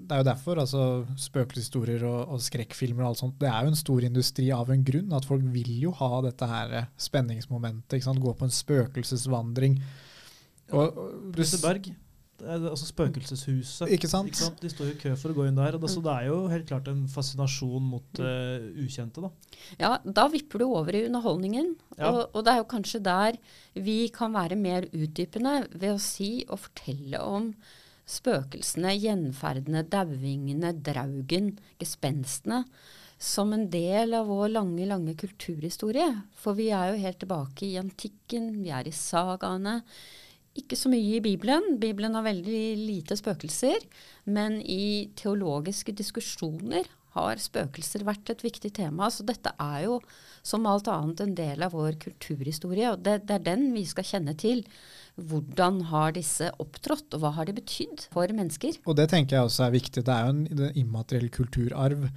Det 0.03 0.13
er 0.13 0.21
jo 0.21 0.27
derfor 0.27 0.59
altså 0.61 0.83
spøkelseshistorier 1.17 2.03
og, 2.05 2.33
og 2.35 2.41
skrekkfilmer 2.43 3.05
og 3.05 3.13
alt 3.13 3.21
sånt, 3.21 3.37
det 3.41 3.49
er 3.49 3.63
jo 3.63 3.71
en 3.71 3.79
stor 3.79 4.05
industri 4.05 4.49
av 4.53 4.73
en 4.73 4.83
grunn. 4.85 5.13
At 5.15 5.29
folk 5.29 5.45
vil 5.53 5.71
jo 5.85 5.93
ha 6.01 6.09
dette 6.25 6.49
her 6.49 6.73
spenningsmomentet. 6.97 7.97
ikke 7.97 8.09
sant, 8.09 8.23
Gå 8.23 8.33
på 8.37 8.49
en 8.49 8.57
spøkelsesvandring. 8.57 9.77
Og, 10.73 10.97
og 10.97 11.35
du, 11.35 11.43
altså 12.47 12.87
Spøkelseshuset. 12.87 13.91
Ikke 13.95 14.09
sant? 14.11 14.39
De 14.61 14.71
står 14.71 14.89
jo 14.89 14.95
i 14.95 14.99
kø 15.01 15.13
for 15.19 15.33
å 15.33 15.37
gå 15.37 15.47
inn 15.49 15.59
der. 15.59 15.77
Og 15.77 15.83
det, 15.83 15.91
så 15.93 16.03
det 16.03 16.15
er 16.15 16.29
jo 16.29 16.39
helt 16.51 16.67
klart 16.69 16.89
en 16.91 17.05
fascinasjon 17.11 17.91
mot 17.93 18.23
uh, 18.23 18.65
ukjente. 18.83 19.23
da. 19.23 19.31
Ja, 19.81 19.93
da 20.03 20.27
vipper 20.31 20.63
du 20.63 20.67
over 20.69 20.95
i 20.95 21.05
underholdningen. 21.07 21.73
Ja. 21.97 22.09
Og, 22.11 22.23
og 22.33 22.45
det 22.45 22.55
er 22.55 22.63
jo 22.63 22.71
kanskje 22.73 23.03
der 23.05 23.39
vi 23.73 23.97
kan 24.13 24.35
være 24.35 24.59
mer 24.59 24.89
utdypende 24.91 25.63
ved 25.71 25.95
å 25.95 26.01
si 26.01 26.33
og 26.49 26.65
fortelle 26.65 27.21
om 27.23 27.53
spøkelsene, 28.09 28.91
gjenferdene, 28.99 29.85
dauingene, 29.87 30.73
draugen, 30.83 31.53
gespenstene. 31.81 32.63
Som 33.23 33.53
en 33.55 33.69
del 33.71 34.17
av 34.17 34.27
vår 34.27 34.49
lange, 34.51 34.83
lange 34.89 35.13
kulturhistorie. 35.15 36.09
For 36.35 36.57
vi 36.57 36.67
er 36.75 36.91
jo 36.91 36.99
helt 37.05 37.21
tilbake 37.21 37.69
i 37.69 37.77
antikken, 37.79 38.49
vi 38.65 38.73
er 38.75 38.89
i 38.89 38.91
sagaene. 38.95 39.77
Ikke 40.59 40.77
så 40.77 40.91
mye 40.91 41.17
i 41.17 41.23
Bibelen. 41.23 41.79
Bibelen 41.81 42.13
har 42.17 42.25
veldig 42.27 42.65
lite 42.77 43.17
spøkelser. 43.17 43.85
Men 44.29 44.59
i 44.61 45.09
teologiske 45.17 45.95
diskusjoner 45.97 46.89
har 47.13 47.41
spøkelser 47.41 48.05
vært 48.07 48.31
et 48.33 48.43
viktig 48.45 48.73
tema. 48.77 49.09
Så 49.13 49.25
dette 49.25 49.53
er 49.61 49.85
jo 49.85 49.99
som 50.45 50.65
alt 50.69 50.89
annet 50.91 51.21
en 51.23 51.35
del 51.37 51.65
av 51.65 51.75
vår 51.77 51.97
kulturhistorie. 52.01 52.93
Og 52.93 53.03
det, 53.05 53.19
det 53.29 53.37
er 53.37 53.47
den 53.47 53.69
vi 53.75 53.85
skal 53.89 54.07
kjenne 54.07 54.35
til. 54.39 54.63
Hvordan 55.13 55.83
har 55.91 56.15
disse 56.15 56.49
opptrådt, 56.61 57.13
og 57.13 57.21
hva 57.21 57.33
har 57.37 57.49
de 57.49 57.57
betydd 57.59 58.07
for 58.13 58.33
mennesker? 58.33 58.79
Og 58.89 58.97
det 58.97 59.11
tenker 59.13 59.37
jeg 59.37 59.49
også 59.49 59.67
er 59.67 59.75
viktig. 59.77 60.05
Det 60.05 60.13
er 60.13 60.25
jo 60.25 60.33
en 60.33 60.67
er 60.69 60.81
immateriell 60.81 61.29
kulturarv. 61.33 62.09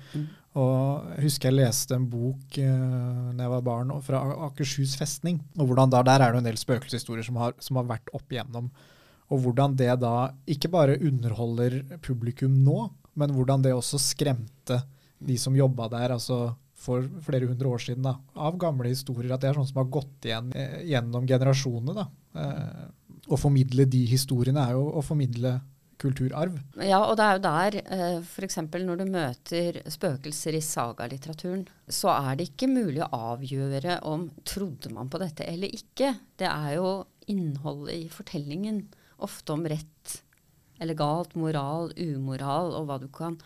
Og 0.57 1.09
jeg 1.17 1.27
husker 1.27 1.51
jeg 1.51 1.59
leste 1.59 1.97
en 1.97 2.09
bok 2.09 2.59
uh, 2.59 3.33
da 3.37 3.45
jeg 3.45 3.53
var 3.53 3.65
barn, 3.67 3.93
fra 4.05 4.23
Akershus 4.49 4.97
festning. 4.97 5.41
Og 5.59 5.69
hvordan 5.69 5.93
da, 5.93 6.03
Der 6.07 6.25
er 6.25 6.33
det 6.33 6.43
en 6.43 6.49
del 6.49 6.61
spøkelseshistorier 6.61 7.27
som 7.27 7.39
som 7.61 7.81
har 7.81 7.89
vært 7.89 8.13
opp 8.17 8.33
igjennom. 8.33 8.71
Og 9.31 9.43
hvordan 9.43 9.75
det 9.77 9.91
da 10.01 10.31
ikke 10.47 10.71
bare 10.71 11.01
underholder 11.03 11.83
publikum 12.05 12.63
nå, 12.65 12.87
men 13.19 13.33
hvordan 13.35 13.65
det 13.65 13.75
også 13.75 13.99
skremte 14.01 14.81
de 15.19 15.37
som 15.41 15.57
jobba 15.57 15.89
der 15.93 16.15
altså 16.15 16.55
for 16.77 17.07
flere 17.25 17.49
hundre 17.49 17.71
år 17.73 17.83
siden, 17.83 18.05
da, 18.05 18.15
av 18.37 18.59
gamle 18.61 18.93
historier. 18.93 19.33
At 19.35 19.43
det 19.43 19.51
er 19.51 19.59
sånn 19.59 19.69
som 19.69 19.81
har 19.81 19.89
gått 19.93 20.29
igjen 20.29 20.53
eh, 20.55 20.83
gjennom 20.93 21.27
generasjonene. 21.29 22.05
Eh, 22.37 22.85
å 23.33 23.39
formidle 23.41 23.89
de 23.91 24.05
historiene 24.07 24.63
er 24.63 24.77
jo 24.77 24.85
å 24.95 25.03
formidle 25.05 25.57
kulturarv. 26.01 26.59
Ja, 26.83 27.01
og 27.05 27.17
det 27.19 27.25
er 27.27 27.39
jo 27.39 27.45
der 27.47 27.79
eh, 27.83 28.19
f.eks. 28.21 28.59
når 28.61 29.01
du 29.01 29.07
møter 29.09 29.81
spøkelser 29.93 30.59
i 30.59 30.65
sagalitteraturen, 30.65 31.65
så 31.89 32.13
er 32.15 32.37
det 32.37 32.51
ikke 32.51 32.71
mulig 32.71 33.03
å 33.05 33.11
avgjøre 33.33 34.01
om 34.09 34.29
trodde 34.47 34.93
man 34.95 35.11
på 35.13 35.21
dette 35.23 35.47
eller 35.49 35.73
ikke. 35.73 36.13
Det 36.37 36.49
er 36.51 36.77
jo 36.77 36.91
innholdet 37.33 37.97
i 37.97 38.09
fortellingen, 38.13 38.85
ofte 39.25 39.55
om 39.57 39.65
rett 39.67 40.21
eller 40.77 40.99
galt, 40.99 41.33
moral, 41.41 41.89
umoral, 41.97 42.75
og 42.77 42.89
hva 42.89 42.99
du 43.01 43.09
kan 43.13 43.39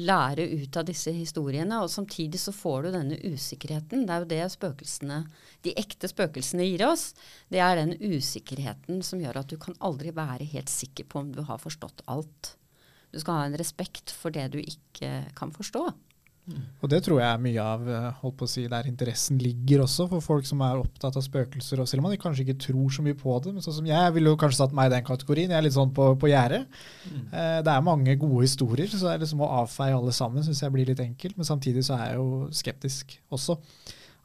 lære 0.00 0.46
ut 0.50 0.76
av 0.76 0.86
disse 0.88 1.12
historiene. 1.14 1.78
Og 1.84 1.92
samtidig 1.92 2.40
så 2.42 2.54
får 2.54 2.86
du 2.86 2.90
denne 2.94 3.18
usikkerheten. 3.22 4.06
Det 4.06 4.14
er 4.14 4.24
jo 4.24 4.30
det 4.32 4.42
spøkelsene, 4.56 5.20
de 5.66 5.74
ekte 5.80 6.10
spøkelsene 6.10 6.66
gir 6.66 6.86
oss. 6.88 7.12
Det 7.52 7.62
er 7.62 7.78
den 7.80 7.94
usikkerheten 8.00 9.02
som 9.06 9.22
gjør 9.22 9.42
at 9.42 9.52
du 9.52 9.58
kan 9.60 9.78
aldri 9.84 10.14
være 10.14 10.48
helt 10.54 10.72
sikker 10.72 11.08
på 11.08 11.22
om 11.22 11.32
du 11.34 11.44
har 11.46 11.62
forstått 11.62 12.04
alt. 12.10 12.54
Du 13.14 13.20
skal 13.22 13.38
ha 13.38 13.46
en 13.46 13.60
respekt 13.60 14.10
for 14.10 14.34
det 14.34 14.48
du 14.54 14.58
ikke 14.58 15.22
kan 15.38 15.54
forstå. 15.54 15.86
Og 16.52 16.90
det 16.92 16.98
tror 17.06 17.22
jeg 17.22 17.24
er 17.24 17.40
mye 17.40 17.62
av 17.64 17.86
eh, 17.88 18.08
holdt 18.20 18.36
på 18.36 18.44
å 18.44 18.50
si, 18.50 18.66
der 18.68 18.88
interessen 18.88 19.38
ligger 19.40 19.84
også, 19.86 20.04
for 20.10 20.24
folk 20.24 20.44
som 20.48 20.60
er 20.66 20.82
opptatt 20.82 21.16
av 21.16 21.24
spøkelser. 21.24 21.80
og 21.80 21.88
Selv 21.88 22.02
om 22.02 22.10
man 22.10 22.20
kanskje 22.20 22.44
ikke 22.44 22.58
tror 22.66 22.92
så 22.92 23.04
mye 23.06 23.16
på 23.16 23.38
det. 23.44 23.54
men 23.54 23.64
sånn 23.64 23.78
som 23.78 23.88
Jeg 23.88 24.12
ville 24.16 24.28
jo 24.28 24.40
kanskje 24.40 24.60
satt 24.60 24.76
meg 24.76 24.90
i 24.90 24.94
den 24.94 25.06
kategorien. 25.06 25.48
Jeg 25.48 25.56
er 25.56 25.64
litt 25.64 25.76
sånn 25.76 25.94
på, 25.96 26.10
på 26.20 26.28
gjerdet. 26.28 26.66
Mm. 27.08 27.22
Eh, 27.32 27.58
det 27.64 27.72
er 27.72 27.88
mange 27.88 28.16
gode 28.20 28.44
historier, 28.44 28.90
så 28.92 29.00
det 29.06 29.14
er 29.14 29.24
liksom 29.24 29.44
å 29.44 29.52
avfeie 29.62 29.96
alle 29.96 30.12
sammen 30.16 30.44
syns 30.44 30.60
jeg 30.66 30.74
blir 30.74 30.90
litt 30.92 31.00
enkelt. 31.04 31.38
Men 31.40 31.48
samtidig 31.48 31.86
så 31.88 31.96
er 31.96 32.10
jeg 32.10 32.20
jo 32.20 32.28
skeptisk 32.52 33.16
også 33.32 33.56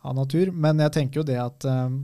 av 0.04 0.18
natur. 0.20 0.52
Men 0.52 0.84
jeg 0.84 0.96
tenker 0.98 1.22
jo 1.22 1.28
det 1.30 1.40
at 1.40 1.70
eh, 1.72 2.00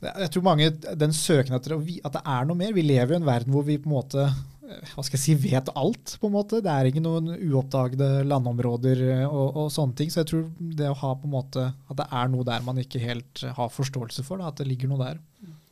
jeg 0.00 0.32
tror 0.32 0.46
mange, 0.46 0.70
den 0.72 1.12
søken 1.12 1.58
etter 1.58 1.76
at 1.76 2.16
det 2.16 2.24
er 2.24 2.48
noe 2.48 2.56
mer. 2.56 2.72
Vi 2.72 2.86
lever 2.86 3.12
jo 3.12 3.18
i 3.18 3.20
en 3.20 3.28
verden 3.28 3.52
hvor 3.52 3.68
vi 3.68 3.76
på 3.76 3.90
en 3.90 3.98
måte 3.98 4.30
hva 4.70 5.04
skal 5.04 5.16
jeg 5.16 5.22
si, 5.22 5.34
vet 5.50 5.70
alt, 5.78 6.14
på 6.20 6.28
en 6.28 6.34
måte. 6.34 6.60
Det 6.64 6.72
er 6.72 6.88
ikke 6.90 7.02
noen 7.02 7.32
uoppdagede 7.34 8.24
landområder 8.28 9.02
eh, 9.06 9.24
og, 9.26 9.56
og, 9.56 9.70
sånne 9.74 9.96
ting. 9.98 10.12
Så 10.12 10.22
jeg 10.22 10.30
tror 10.30 10.46
det 10.78 10.90
å 10.90 10.98
ha 11.02 11.14
på 11.18 11.28
en 11.28 11.34
måte, 11.34 11.66
at 11.88 12.00
det 12.00 12.06
er 12.20 12.30
noe 12.32 12.46
der 12.46 12.64
man 12.66 12.80
ikke 12.82 13.02
helt 13.02 13.44
har 13.56 13.72
forståelse 13.74 14.24
for, 14.26 14.40
da, 14.40 14.50
at 14.50 14.60
det 14.60 14.68
ligger 14.70 14.92
noe 14.92 15.02
der. 15.02 15.20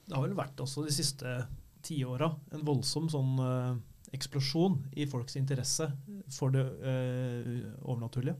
Det 0.08 0.16
har 0.16 0.24
vel 0.24 0.36
vært 0.38 0.60
også 0.64 0.86
de 0.86 0.94
siste 0.94 1.36
tiåra 1.84 2.30
en 2.56 2.64
voldsom 2.66 3.06
sånn 3.12 3.38
uh, 3.40 3.76
eksplosjon 4.16 4.78
i 4.98 5.06
folks 5.08 5.36
interesse 5.38 5.86
for 6.34 6.52
det 6.54 6.64
uh, 6.64 7.68
overnaturlige. 7.84 8.36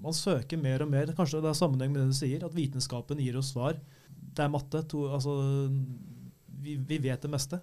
Man 0.00 0.16
søker 0.16 0.60
mer 0.60 0.82
og 0.84 0.90
mer. 0.92 1.12
Kanskje 1.16 1.42
det 1.44 1.52
er 1.52 1.58
sammenheng 1.58 1.92
med 1.92 2.02
det 2.02 2.14
du 2.14 2.16
sier, 2.16 2.44
at 2.46 2.56
vitenskapen 2.56 3.20
gir 3.20 3.36
oss 3.36 3.52
svar. 3.52 3.76
Det 4.08 4.46
er 4.46 4.52
matte. 4.52 4.80
To, 4.88 5.04
altså, 5.12 5.34
vi, 6.64 6.78
vi 6.80 6.98
vet 7.04 7.20
det 7.20 7.32
meste. 7.32 7.60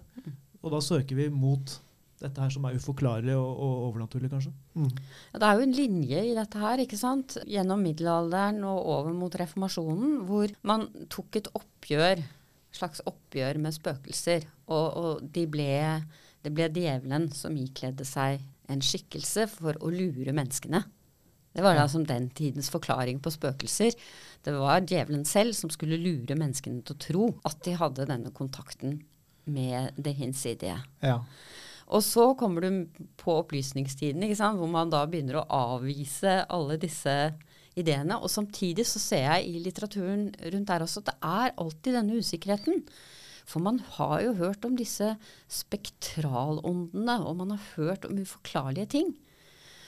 Og 0.62 0.70
da 0.74 0.80
søker 0.82 1.18
vi 1.18 1.26
mot 1.34 1.74
dette 2.22 2.42
her 2.42 2.52
som 2.52 2.66
er 2.66 2.76
uforklarlig 2.78 3.34
og, 3.36 3.48
og 3.48 3.84
overnaturlig, 3.88 4.30
kanskje. 4.32 4.52
Mm. 4.74 4.90
Ja, 5.32 5.40
det 5.40 5.48
er 5.48 5.58
jo 5.58 5.66
en 5.66 5.76
linje 5.76 6.24
i 6.30 6.34
dette 6.36 6.62
her, 6.62 6.82
ikke 6.82 6.98
sant? 7.00 7.38
gjennom 7.48 7.82
middelalderen 7.86 8.60
og 8.66 8.90
over 8.96 9.16
mot 9.16 9.38
reformasjonen, 9.38 10.20
hvor 10.28 10.52
man 10.68 10.88
tok 11.12 11.40
et 11.40 11.50
oppgjør, 11.58 12.22
slags 12.74 13.02
oppgjør 13.08 13.60
med 13.62 13.76
spøkelser. 13.76 14.46
Og, 14.68 14.86
og 14.86 15.26
de 15.34 15.46
ble, 15.50 15.72
det 16.44 16.54
ble 16.54 16.70
djevelen 16.74 17.30
som 17.34 17.56
ikledde 17.58 18.06
seg 18.08 18.42
en 18.68 18.84
skikkelse 18.84 19.48
for 19.50 19.78
å 19.80 19.92
lure 19.92 20.34
menneskene. 20.36 20.82
Det 21.58 21.64
var 21.64 21.74
da 21.74 21.88
som 21.90 22.04
den 22.06 22.28
tidens 22.36 22.68
forklaring 22.70 23.18
på 23.24 23.32
spøkelser. 23.34 23.94
Det 24.44 24.52
var 24.54 24.84
djevelen 24.84 25.24
selv 25.26 25.56
som 25.58 25.72
skulle 25.72 25.98
lure 25.98 26.36
menneskene 26.38 26.84
til 26.86 26.94
å 26.94 27.02
tro 27.02 27.30
at 27.48 27.62
de 27.66 27.74
hadde 27.80 28.06
denne 28.06 28.30
kontakten 28.36 29.00
med 29.48 29.96
det 29.96 30.14
hinsidige. 30.20 30.76
Ja. 31.02 31.22
Og 31.88 32.02
så 32.04 32.30
kommer 32.36 32.64
du 32.64 33.04
på 33.16 33.38
opplysningstiden, 33.40 34.24
hvor 34.36 34.68
man 34.70 34.90
da 34.92 35.04
begynner 35.08 35.40
å 35.40 35.46
avvise 35.76 36.42
alle 36.52 36.76
disse 36.80 37.14
ideene. 37.78 38.18
Og 38.20 38.30
samtidig 38.32 38.84
så 38.88 39.00
ser 39.00 39.24
jeg 39.24 39.46
i 39.48 39.62
litteraturen 39.64 40.28
rundt 40.52 40.68
der 40.68 40.84
også 40.84 41.02
at 41.02 41.12
det 41.12 41.16
er 41.30 41.54
alltid 41.56 41.96
denne 41.96 42.18
usikkerheten. 42.20 42.84
For 43.48 43.64
man 43.64 43.80
har 43.96 44.20
jo 44.26 44.34
hørt 44.36 44.66
om 44.68 44.76
disse 44.76 45.14
spektralåndene, 45.48 47.16
og 47.24 47.38
man 47.40 47.56
har 47.56 47.64
hørt 47.78 48.04
om 48.04 48.20
uforklarlige 48.20 48.92
ting. 48.98 49.14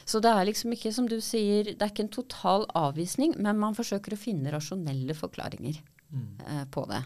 Så 0.09 0.23
det 0.25 0.33
er 0.33 0.47
liksom 0.49 0.73
ikke, 0.75 0.95
som 0.97 1.07
du 1.07 1.19
sier, 1.23 1.75
det 1.75 1.85
er 1.85 1.93
ikke 1.93 2.07
en 2.09 2.15
total 2.15 2.65
avvisning, 2.79 3.37
men 3.39 3.61
man 3.61 3.77
forsøker 3.77 4.17
å 4.17 4.21
finne 4.21 4.51
rasjonelle 4.55 5.15
forklaringer 5.15 5.77
mm. 6.09 6.31
eh, 6.47 6.65
på 6.73 6.87
det. 6.91 7.03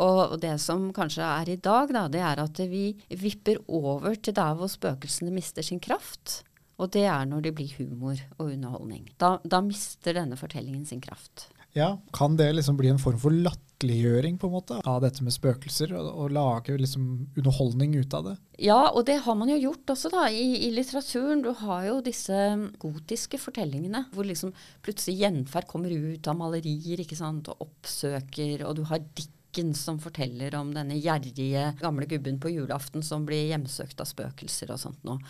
Og 0.00 0.38
det 0.42 0.56
som 0.62 0.88
kanskje 0.94 1.26
er 1.26 1.52
i 1.52 1.60
dag, 1.62 1.92
da, 1.94 2.06
det 2.10 2.22
er 2.24 2.42
at 2.42 2.62
vi 2.70 2.88
vipper 3.10 3.60
over 3.68 4.16
til 4.18 4.34
der 4.36 4.56
hvor 4.58 4.70
spøkelsene 4.70 5.34
mister 5.34 5.62
sin 5.66 5.82
kraft. 5.82 6.42
Og 6.82 6.90
det 6.94 7.04
er 7.06 7.26
når 7.30 7.44
det 7.46 7.54
blir 7.54 7.74
humor 7.78 8.18
og 8.38 8.48
underholdning. 8.48 9.06
Da, 9.20 9.36
da 9.46 9.62
mister 9.62 10.16
denne 10.16 10.38
fortellingen 10.38 10.86
sin 10.88 11.02
kraft. 11.04 11.48
Ja, 11.74 11.98
Kan 12.12 12.36
det 12.36 12.52
liksom 12.54 12.76
bli 12.78 12.88
en 12.88 13.00
form 13.02 13.18
for 13.18 13.34
latterliggjøring 13.34 14.36
på 14.38 14.46
en 14.46 14.54
måte 14.54 14.76
av 14.86 15.00
dette 15.02 15.24
med 15.26 15.34
spøkelser, 15.34 15.90
og, 15.98 16.06
og, 16.12 16.28
lage 16.34 16.76
liksom 16.78 17.08
underholdning 17.34 17.96
ut 17.98 18.14
av 18.14 18.28
det? 18.28 18.34
Ja, 18.62 18.78
og 18.92 19.02
det 19.08 19.16
har 19.24 19.38
man 19.38 19.50
jo 19.50 19.58
gjort 19.58 19.90
også 19.96 20.12
da, 20.14 20.28
i, 20.30 20.68
i 20.68 20.70
litteraturen. 20.74 21.42
Du 21.42 21.50
har 21.64 21.88
jo 21.88 21.96
disse 22.06 22.38
gotiske 22.82 23.42
fortellingene 23.42 24.04
hvor 24.14 24.26
liksom 24.26 24.54
plutselig 24.86 25.18
gjenferd 25.24 25.66
kommer 25.70 25.90
ut 25.90 26.30
av 26.30 26.38
malerier 26.38 27.02
ikke 27.02 27.18
sant, 27.18 27.50
og 27.50 27.66
oppsøker, 27.66 28.62
og 28.68 28.78
du 28.78 28.86
har 28.90 29.02
dikt 29.02 29.34
Dickens 29.54 29.84
som 29.84 30.00
forteller 30.02 30.54
om 30.58 30.72
denne 30.74 30.96
gjerrige 30.98 31.68
gamle 31.78 32.06
gubben 32.10 32.40
på 32.42 32.50
julaften 32.50 33.04
som 33.06 33.22
blir 33.26 33.46
hjemsøkt 33.52 34.00
av 34.02 34.08
spøkelser 34.10 34.72
og 34.74 34.80
sånt 34.82 35.04
noe. 35.06 35.20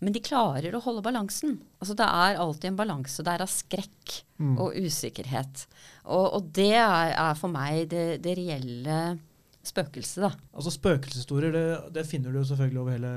Men 0.00 0.14
de 0.14 0.22
klarer 0.24 0.72
å 0.72 0.80
holde 0.80 1.04
balansen. 1.04 1.58
Altså 1.80 1.96
Det 1.98 2.06
er 2.06 2.40
alltid 2.40 2.70
en 2.70 2.78
balanse 2.78 3.24
der 3.26 3.44
av 3.44 3.50
skrekk 3.52 4.22
mm. 4.40 4.56
og 4.56 4.78
usikkerhet. 4.80 5.66
Og, 6.04 6.24
og 6.38 6.48
det 6.56 6.72
er, 6.78 7.12
er, 7.12 7.36
for 7.36 7.52
meg 7.52 7.90
det, 7.92 8.06
det 8.24 8.38
reelle 8.40 9.18
spøkelset, 9.64 10.24
da. 10.24 10.32
Altså 10.56 10.72
Spøkelseshistorier 10.72 11.52
det, 11.52 11.66
det 11.98 12.08
finner 12.08 12.32
du 12.32 12.40
selvfølgelig 12.40 12.80
over 12.80 12.96
hele 12.96 13.12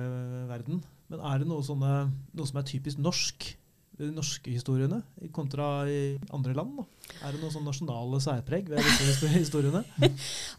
verden. 0.51 0.83
Men 1.07 1.23
er 1.31 1.39
det 1.39 1.47
noe, 1.47 1.63
sånne, 1.63 2.09
noe 2.35 2.49
som 2.51 2.59
er 2.59 2.67
typisk 2.67 2.99
norsk? 2.99 3.53
De 3.97 4.11
norske 4.13 4.53
historiene 4.53 5.01
kontra 5.35 5.87
i 5.89 6.15
andre 6.33 6.55
land? 6.57 6.79
Da? 6.79 6.85
Er 7.25 7.33
det 7.35 7.41
noen 7.41 7.53
sånn 7.53 7.67
nasjonale 7.67 8.21
særpreg 8.23 8.69
ved 8.71 8.81
disse 8.85 9.29
historiene? 9.41 9.83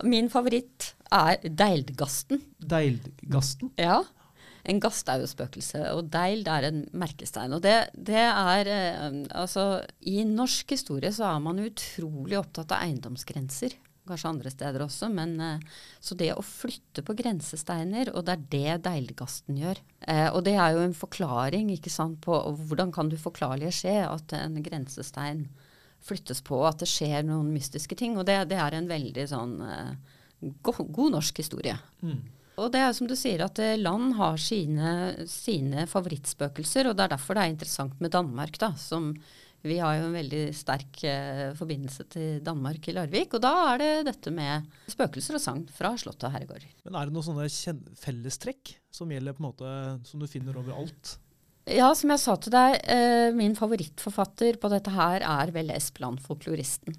Min 0.06 0.30
favoritt 0.32 0.92
er 1.14 1.42
Deildgasten. 1.42 2.42
Deildgasten? 2.58 3.72
Ja. 3.78 4.02
En 4.68 4.80
gast 4.82 5.08
er 5.08 5.22
jo 5.22 5.28
spøkelse, 5.30 5.80
og 5.96 6.10
deild 6.12 6.48
er 6.50 6.66
en 6.68 6.82
merkestein. 6.98 7.54
Og 7.56 7.62
det, 7.64 7.76
det 7.94 8.20
er 8.20 8.68
eh, 8.68 9.06
Altså, 9.38 9.80
i 10.04 10.20
norsk 10.28 10.74
historie 10.76 11.12
så 11.14 11.30
er 11.30 11.38
man 11.44 11.62
utrolig 11.62 12.36
opptatt 12.40 12.74
av 12.76 12.84
eiendomsgrenser 12.84 13.78
kanskje 14.08 14.32
andre 14.32 14.52
steder 14.52 14.84
også. 14.84 15.10
Men, 15.12 15.36
eh, 15.40 15.78
så 16.00 16.16
det 16.18 16.32
å 16.34 16.44
flytte 16.44 17.04
på 17.06 17.16
grensesteiner, 17.18 18.12
og 18.14 18.26
det 18.26 18.34
er 18.34 18.44
det 18.56 18.82
Deilgasten 18.88 19.60
gjør. 19.60 19.80
Eh, 20.00 20.28
og 20.32 20.42
det 20.48 20.56
er 20.56 20.76
jo 20.76 20.84
en 20.86 20.96
forklaring 20.96 21.72
ikke 21.76 21.92
sant, 21.92 22.20
på 22.24 22.36
hvordan 22.68 22.92
kan 22.94 23.12
du 23.12 23.18
forklarlige 23.20 23.74
skje 23.82 23.98
at 24.08 24.36
en 24.38 24.60
grensestein 24.64 25.46
flyttes 26.04 26.40
på, 26.46 26.60
at 26.66 26.80
det 26.82 26.88
skjer 26.88 27.26
noen 27.26 27.52
mystiske 27.52 27.96
ting. 27.98 28.16
Og 28.18 28.26
det, 28.28 28.40
det 28.52 28.58
er 28.60 28.76
en 28.78 28.90
veldig 28.90 29.28
sånn 29.30 29.54
eh, 29.66 29.94
go, 30.62 30.74
god 30.86 31.16
norsk 31.18 31.42
historie. 31.42 31.76
Mm. 32.02 32.20
Og 32.58 32.72
det 32.74 32.80
er 32.82 32.94
som 32.96 33.06
du 33.06 33.14
sier 33.18 33.44
at 33.44 33.60
eh, 33.62 33.78
land 33.78 34.16
har 34.18 34.38
sine, 34.42 34.92
sine 35.30 35.86
favorittspøkelser, 35.90 36.90
og 36.90 36.98
det 36.98 37.06
er 37.06 37.14
derfor 37.14 37.38
det 37.38 37.44
er 37.44 37.54
interessant 37.54 38.00
med 38.02 38.14
Danmark, 38.14 38.58
da, 38.60 38.72
som 38.78 39.12
vi 39.66 39.78
har 39.82 39.96
jo 39.98 40.06
en 40.06 40.14
veldig 40.14 40.42
sterk 40.54 41.00
eh, 41.08 41.48
forbindelse 41.58 42.04
til 42.12 42.42
Danmark 42.46 42.86
i 42.88 42.94
Larvik. 42.94 43.34
Og 43.34 43.42
da 43.42 43.52
er 43.72 43.80
det 43.82 43.92
dette 44.12 44.32
med 44.34 44.68
spøkelser 44.90 45.38
og 45.38 45.42
sang 45.42 45.64
fra 45.74 45.94
slottet 45.98 46.28
og 46.28 46.36
herregård. 46.36 46.66
Men 46.86 46.98
er 46.98 47.08
det 47.08 47.16
noen 47.16 47.26
sånne 47.26 47.96
fellestrekk 47.98 48.76
som 48.94 49.10
gjelder 49.10 49.34
på 49.34 49.42
en 49.42 49.48
måte, 49.48 49.72
som 50.06 50.22
du 50.22 50.28
finner 50.30 50.60
overalt? 50.60 51.16
Ja, 51.68 51.90
som 51.98 52.14
jeg 52.14 52.22
sa 52.22 52.36
til 52.40 52.54
deg, 52.54 52.78
eh, 52.88 53.28
min 53.36 53.58
favorittforfatter 53.58 54.56
på 54.62 54.70
dette 54.72 54.94
her 54.94 55.26
er 55.26 55.52
vel 55.52 55.74
Espeland, 55.74 56.22
folkloristen. 56.24 56.96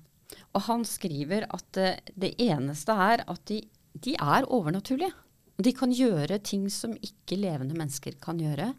Og 0.54 0.66
han 0.68 0.84
skriver 0.86 1.48
at 1.50 1.80
eh, 1.80 1.98
det 2.14 2.36
eneste 2.44 2.94
er 2.94 3.24
at 3.26 3.42
de, 3.50 3.64
de 3.96 4.14
er 4.20 4.46
overnaturlige. 4.52 5.16
De 5.60 5.74
kan 5.76 5.92
gjøre 5.92 6.38
ting 6.46 6.68
som 6.72 6.94
ikke 6.94 7.40
levende 7.40 7.76
mennesker 7.76 8.20
kan 8.22 8.38
gjøre. 8.40 8.74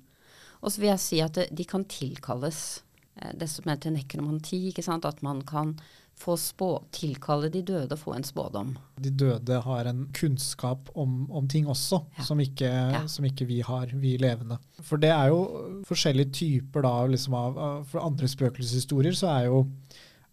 Og 0.61 0.73
så 0.73 0.83
vil 0.83 0.93
jeg 0.93 1.03
si 1.03 1.19
at 1.25 1.41
de 1.49 1.67
kan 1.69 1.85
tilkalles. 1.89 2.83
Eh, 3.21 3.33
det 3.37 3.49
som 3.49 3.65
heter 3.71 3.91
nekromanti. 3.95 4.63
At 5.05 5.23
man 5.23 5.43
kan 5.43 5.77
få 6.21 6.35
spå, 6.37 6.83
tilkalle 6.93 7.49
de 7.51 7.63
døde 7.63 7.93
og 7.93 7.99
få 7.99 8.13
en 8.15 8.23
spådom. 8.25 8.75
De 9.01 9.11
døde 9.11 9.61
har 9.65 9.85
en 9.89 10.07
kunnskap 10.13 10.91
om, 10.95 11.31
om 11.31 11.47
ting 11.49 11.67
også, 11.67 12.03
Ja. 12.19 12.23
som, 12.25 12.39
ikke, 12.41 12.69
Ja. 12.69 13.07
som 13.07 13.25
ikke 13.25 13.47
vi 13.47 13.61
har, 13.63 13.87
vi 13.87 14.19
levende. 14.19 14.59
For 14.83 14.97
det 14.99 15.11
er 15.11 15.29
jo 15.29 15.83
forskjellige 15.89 16.33
typer 16.33 16.83
da, 16.83 17.07
liksom 17.07 17.35
av, 17.35 17.59
av 17.59 17.85
For 17.89 18.01
andre 18.01 18.27
spøkelseshistorier 18.29 19.13
så 19.17 19.29
er 19.39 19.47
jo, 19.47 19.67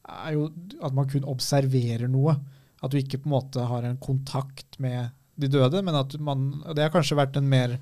er 0.09 0.33
jo 0.33 0.49
at 0.83 0.93
man 0.93 1.07
kun 1.07 1.23
observerer 1.23 2.07
noe. 2.09 2.35
At 2.83 2.91
du 2.91 2.97
ikke 2.97 3.17
på 3.23 3.27
en 3.31 3.37
måte 3.39 3.65
har 3.65 3.83
en 3.83 3.97
kontakt 3.97 4.77
med 4.79 5.09
de 5.39 5.47
døde, 5.47 5.81
men 5.83 5.95
at 5.95 6.19
man 6.19 6.63
Det 6.75 6.83
har 6.83 6.89
kanskje 6.89 7.15
vært 7.17 7.37
en 7.37 7.47
mer 7.49 7.79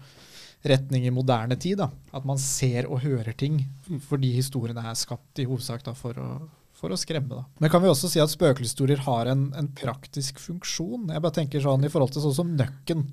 retning 0.70 1.06
i 1.08 1.14
moderne 1.14 1.58
tid. 1.60 1.80
da, 1.82 1.90
At 2.16 2.26
man 2.28 2.40
ser 2.42 2.90
og 2.90 3.04
hører 3.06 3.34
ting 3.38 3.64
fordi 4.08 4.34
historiene 4.36 4.82
er 4.82 4.98
skapt 4.98 5.42
i 5.42 5.48
hovedsak 5.50 5.86
da, 5.86 5.94
for 5.98 6.18
å 6.22 6.30
for 6.76 6.92
å 6.92 6.98
skremme. 7.00 7.32
Da. 7.32 7.46
Men 7.64 7.72
kan 7.72 7.84
vi 7.84 7.90
også 7.90 8.10
si 8.12 8.22
at 8.22 8.32
spøkelseshistorier 8.32 9.06
har 9.08 9.30
en, 9.32 9.48
en 9.58 9.70
praktisk 9.80 10.42
funksjon? 10.44 11.08
Jeg 11.08 11.24
bare 11.24 11.38
tenker 11.38 11.64
sånn 11.64 11.88
i 11.88 11.92
forhold 11.92 12.16
til 12.16 12.26
sånn 12.26 12.36
som 12.36 12.52
nøkken. 12.60 13.06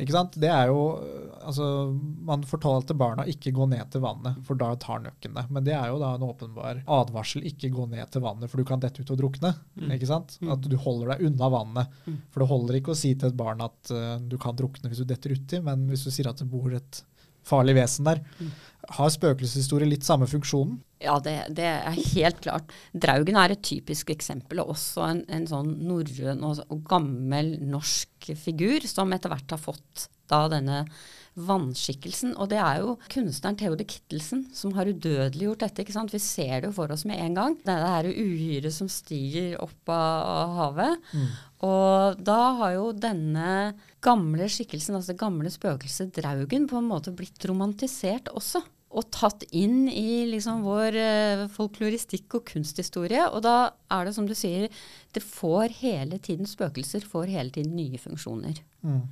Ikke 0.00 0.14
sant? 0.14 0.34
Det 0.42 0.48
er 0.50 0.72
jo, 0.72 0.80
altså, 1.46 1.66
Man 2.26 2.42
fortalte 2.48 2.96
barna 2.98 3.26
ikke 3.30 3.52
gå 3.54 3.68
ned 3.70 3.86
til 3.94 4.02
vannet, 4.02 4.40
for 4.46 4.58
da 4.58 4.72
tar 4.80 5.04
nøkken 5.04 5.36
det. 5.38 5.44
Men 5.54 5.66
det 5.66 5.76
er 5.78 5.92
jo 5.92 6.00
da 6.02 6.14
en 6.16 6.26
åpenbar 6.26 6.82
advarsel. 6.82 7.46
Ikke 7.46 7.70
gå 7.74 7.86
ned 7.92 8.10
til 8.10 8.24
vannet, 8.24 8.50
for 8.50 8.60
du 8.60 8.66
kan 8.68 8.82
dette 8.82 9.04
ut 9.04 9.14
og 9.14 9.20
drukne. 9.22 9.54
ikke 9.94 10.10
sant? 10.10 10.36
At 10.50 10.66
du 10.66 10.76
holder 10.80 11.14
deg 11.14 11.26
unna 11.30 11.50
vannet. 11.54 11.98
Mm. 12.08 12.20
For 12.34 12.42
det 12.42 12.50
holder 12.50 12.80
ikke 12.80 12.94
å 12.94 12.98
si 12.98 13.14
til 13.14 13.30
et 13.30 13.38
barn 13.38 13.62
at 13.64 13.94
uh, 13.94 14.16
du 14.18 14.38
kan 14.40 14.58
drukne 14.58 14.90
hvis 14.90 15.04
du 15.04 15.08
detter 15.08 15.36
uti, 15.36 15.62
men 15.62 15.86
hvis 15.90 16.06
du 16.08 16.10
sier 16.14 16.30
at 16.30 16.42
det 16.42 16.50
bor 16.50 16.74
et 16.74 17.04
farlig 17.46 17.76
vesen 17.78 18.08
der. 18.08 18.22
Har 18.94 19.12
spøkelseshistorie 19.12 19.88
litt 19.88 20.04
samme 20.04 20.28
funksjonen? 20.28 20.78
Ja, 21.04 21.18
det, 21.20 21.34
det 21.56 21.66
er 21.68 21.96
helt 22.14 22.40
klart. 22.44 22.72
Draugen 22.92 23.36
er 23.40 23.52
et 23.52 23.64
typisk 23.64 24.12
eksempel, 24.14 24.62
og 24.62 24.74
også 24.76 25.04
en, 25.08 25.22
en 25.32 25.46
sånn 25.48 25.74
norrøn 25.84 26.44
og, 26.46 26.62
gammel 26.88 27.54
norsk 27.64 28.32
figur 28.40 28.84
som 28.88 29.12
etter 29.12 29.32
hvert 29.32 29.56
har 29.56 29.60
fått 29.60 30.08
da 30.30 30.46
denne 30.52 30.84
vannskikkelsen. 31.34 32.34
Og 32.38 32.50
det 32.52 32.60
er 32.62 32.82
jo 32.82 32.96
kunstneren 33.12 33.58
Theodor 33.58 33.88
Kittelsen 33.88 34.46
som 34.54 34.74
har 34.76 34.90
udødeliggjort 34.90 35.64
dette. 35.64 35.82
ikke 35.82 35.96
sant? 35.96 36.14
Vi 36.14 36.22
ser 36.22 36.60
det 36.60 36.70
jo 36.70 36.76
for 36.76 36.92
oss 36.94 37.04
med 37.08 37.20
en 37.22 37.38
gang. 37.38 37.56
Det 37.64 37.74
er 37.74 38.08
jo 38.08 38.28
uhyret 38.28 38.74
som 38.74 38.90
stiger 38.92 39.58
opp 39.62 39.90
av, 39.94 40.54
havet. 40.60 41.10
havet. 41.14 41.34
Og 41.64 42.20
da 42.24 42.38
har 42.58 42.76
jo 42.76 42.92
denne 42.96 43.74
gamle 44.04 44.48
skikkelsen, 44.52 44.96
altså 44.96 45.14
det 45.14 45.22
gamle 45.22 45.50
spøkelset 45.52 46.12
Draugen, 46.16 46.68
på 46.68 46.80
en 46.80 46.88
måte 46.90 47.14
blitt 47.16 47.44
romantisert 47.48 48.28
også. 48.34 48.62
Og 48.94 49.08
tatt 49.10 49.42
inn 49.56 49.88
i 49.90 50.22
liksom 50.30 50.62
vår 50.62 50.98
eh, 51.00 51.44
folkloristikk 51.50 52.36
og 52.38 52.44
kunsthistorie. 52.52 53.24
Og 53.32 53.42
da 53.42 53.72
er 53.90 54.06
det 54.06 54.14
som 54.14 54.28
du 54.28 54.36
sier, 54.38 54.68
det 55.16 55.24
får 55.24 55.80
hele 55.80 56.20
tiden 56.22 56.46
spøkelser 56.46 57.06
får 57.08 57.32
hele 57.32 57.54
tiden 57.54 57.74
nye 57.74 57.98
funksjoner. 57.98 58.60
Mm. 58.86 59.02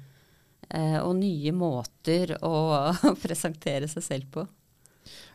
Eh, 0.72 0.98
og 1.02 1.16
nye 1.18 1.52
måter 1.52 2.36
å 2.40 2.56
presentere 3.24 3.88
seg 3.90 4.04
selv 4.06 4.28
på. 4.32 4.46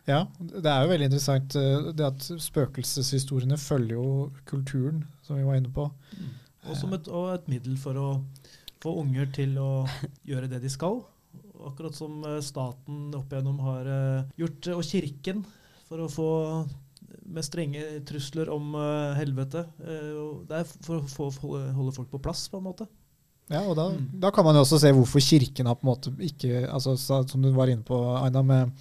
Ja, 0.07 0.21
det 0.39 0.71
er 0.71 0.85
jo 0.85 0.91
veldig 0.93 1.09
interessant 1.09 1.57
eh, 1.59 1.89
det 1.91 2.05
at 2.07 2.25
spøkelseshistoriene 2.41 3.59
følger 3.59 3.97
jo 3.97 4.07
kulturen, 4.47 5.03
som 5.27 5.37
vi 5.37 5.45
var 5.45 5.59
inne 5.59 5.73
på. 5.73 5.89
Og 6.67 6.79
som 6.79 6.95
et, 6.95 7.09
og 7.11 7.33
et 7.33 7.51
middel 7.51 7.75
for 7.79 7.99
å 7.99 8.07
få 8.83 8.95
unger 9.03 9.29
til 9.35 9.57
å 9.61 9.85
gjøre 10.29 10.49
det 10.51 10.63
de 10.63 10.71
skal. 10.71 11.01
Akkurat 11.67 11.97
som 11.97 12.21
eh, 12.23 12.39
staten 12.45 13.11
opp 13.19 13.35
igjennom 13.35 13.59
har 13.67 13.91
gjort, 14.39 14.71
og 14.79 14.85
kirken, 14.87 15.43
for 15.87 16.03
å 16.03 16.11
få 16.11 16.31
med 17.27 17.43
strenge 17.43 17.83
trusler 18.07 18.49
om 18.51 18.73
helvete. 19.19 19.65
Eh, 19.83 20.23
det 20.47 20.61
er 20.63 20.71
for 20.87 21.03
å 21.03 21.29
få, 21.35 21.59
holde 21.75 21.93
folk 21.99 22.09
på 22.15 22.23
plass, 22.23 22.47
på 22.49 22.61
en 22.61 22.69
måte. 22.71 22.87
Ja, 23.49 23.61
og 23.63 23.77
da, 23.79 23.85
Mm. 23.93 24.07
da 24.19 24.29
kan 24.35 24.43
man 24.43 24.55
jo 24.55 24.61
også 24.65 24.79
se 24.81 24.91
hvorfor 24.91 25.19
kirken 25.23 25.65
har 25.69 25.75
på 25.75 25.85
en 25.87 25.91
måte 25.93 26.11
ikke 26.19 26.65
altså, 26.67 26.97
Som 27.27 27.41
du 27.41 27.51
var 27.55 27.67
inne 27.71 27.83
på, 27.83 27.95
Aina, 28.21 28.41
med 28.43 28.71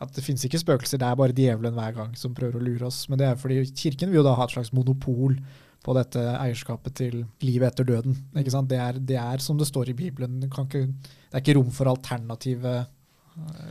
at 0.00 0.12
det 0.14 0.22
finnes 0.24 0.44
ikke 0.44 0.60
spøkelser, 0.62 0.98
det 0.98 1.06
er 1.08 1.14
bare 1.18 1.32
djevelen 1.34 1.74
hver 1.74 1.92
gang 1.94 2.14
som 2.16 2.34
prøver 2.34 2.58
å 2.58 2.62
lure 2.62 2.86
oss. 2.86 3.08
Men 3.08 3.18
det 3.18 3.26
er 3.26 3.34
fordi 3.36 3.64
kirken 3.74 4.10
vil 4.10 4.20
jo 4.20 4.22
da 4.26 4.34
ha 4.34 4.44
et 4.44 4.50
slags 4.54 4.72
monopol 4.72 5.36
på 5.82 5.94
dette 5.94 6.18
eierskapet 6.18 6.94
til 6.94 7.24
livet 7.42 7.72
etter 7.72 7.84
døden. 7.84 8.16
Det, 8.34 8.78
er, 8.78 8.92
det 8.98 9.16
er 9.18 9.38
som 9.38 9.58
det 9.58 9.66
står 9.66 9.88
i 9.90 9.92
Bibelen. 9.98 10.40
Ikke, 10.42 10.86
det 10.86 11.34
er 11.34 11.40
ikke 11.42 11.56
rom 11.58 11.70
for 11.74 11.90
alternative 11.90 12.86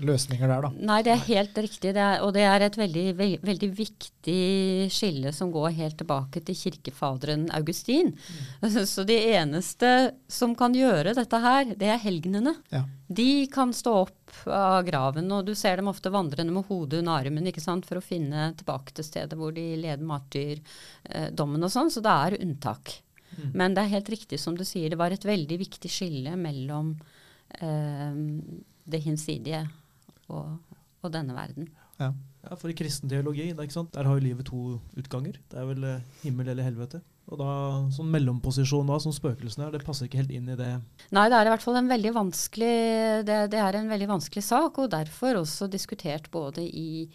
løsninger 0.02 0.50
der, 0.50 0.66
da. 0.66 0.70
Nei, 0.90 1.02
det 1.06 1.12
er 1.14 1.26
helt 1.28 1.58
riktig. 1.62 1.92
Det 1.94 2.02
er, 2.02 2.22
og 2.26 2.34
det 2.34 2.46
er 2.50 2.64
et 2.66 2.78
veldig, 2.80 3.04
ve 3.18 3.28
veldig 3.46 3.70
viktig 3.78 4.88
skille 4.94 5.34
som 5.36 5.52
går 5.54 5.76
helt 5.78 6.00
tilbake 6.02 6.42
til 6.48 6.58
kirkefaderen 6.58 7.46
Augustin. 7.54 8.10
Så 8.62 9.06
de 9.08 9.20
eneste 9.36 9.92
som 10.32 10.56
kan 10.58 10.74
gjøre 10.76 11.14
dette 11.18 11.42
her, 11.44 11.76
det 11.78 11.92
er 11.94 12.02
helgenene. 12.02 12.56
Ja. 12.74 12.84
De 13.12 13.46
kan 13.54 13.74
stå 13.76 13.94
opp 14.06 14.42
av 14.50 14.82
graven, 14.88 15.30
og 15.36 15.46
du 15.46 15.54
ser 15.58 15.78
dem 15.78 15.92
ofte 15.92 16.10
vandrende 16.14 16.56
med 16.56 16.66
hodet 16.72 17.04
under 17.04 17.20
armen 17.22 17.52
ikke 17.52 17.64
sant, 17.64 17.86
for 17.86 18.00
å 18.00 18.06
finne 18.06 18.50
tilbake 18.58 18.96
til 18.98 19.06
stedet 19.06 19.38
hvor 19.38 19.54
de 19.54 19.68
led 19.78 20.02
martyrdommen 20.02 21.68
og 21.68 21.74
sånn. 21.74 21.94
Så 21.94 22.02
det 22.02 22.18
er 22.26 22.40
unntak. 22.42 22.98
Mm. 23.38 23.48
Men 23.54 23.78
det 23.78 23.86
er 23.86 23.96
helt 23.98 24.12
riktig 24.12 24.42
som 24.42 24.58
du 24.58 24.66
sier, 24.68 24.90
det 24.90 25.00
var 25.00 25.14
et 25.14 25.28
veldig 25.28 25.62
viktig 25.62 25.92
skille 25.92 26.34
mellom 26.40 26.96
eh, 27.62 28.18
det 28.86 29.04
hinsidige 29.04 29.66
og, 30.30 30.58
og 31.02 31.14
denne 31.14 31.36
verden. 31.38 31.70
Ja. 32.00 32.14
Ja, 32.42 32.58
For 32.58 32.72
i 32.72 32.76
kristen 32.78 33.10
teologi, 33.12 33.52
det 33.52 33.60
er 33.60 33.68
ikke 33.68 33.78
sant? 33.78 33.94
der 33.94 34.08
har 34.10 34.18
jo 34.18 34.26
livet 34.26 34.48
to 34.50 34.80
utganger. 34.98 35.38
Det 35.52 35.58
er 35.62 35.68
vel 35.70 35.84
eh, 35.86 36.06
himmel 36.24 36.50
eller 36.50 36.66
helvete. 36.66 37.02
Og 37.32 37.38
da, 37.40 37.52
sånn 37.94 38.10
mellomposisjon 38.12 38.90
da, 38.90 38.98
som 39.00 39.14
spøkelsene 39.14 39.68
er, 39.68 39.76
det 39.76 39.86
passer 39.86 40.08
ikke 40.08 40.20
helt 40.24 40.34
inn 40.36 40.50
i 40.52 40.58
det. 40.58 40.72
Nei, 41.14 41.28
det 41.32 41.38
er 41.38 41.48
i 41.48 41.52
hvert 41.54 41.64
fall 41.64 41.78
en 41.80 41.92
veldig 41.92 42.12
vanskelig 42.18 42.72
det, 43.28 43.38
det 43.54 43.62
er 43.62 43.78
en 43.78 43.92
veldig 43.94 44.10
vanskelig 44.10 44.44
sak, 44.44 44.82
og 44.82 44.90
derfor 44.92 45.44
også 45.44 45.70
diskutert 45.72 46.28
både 46.34 46.66
i, 46.66 47.06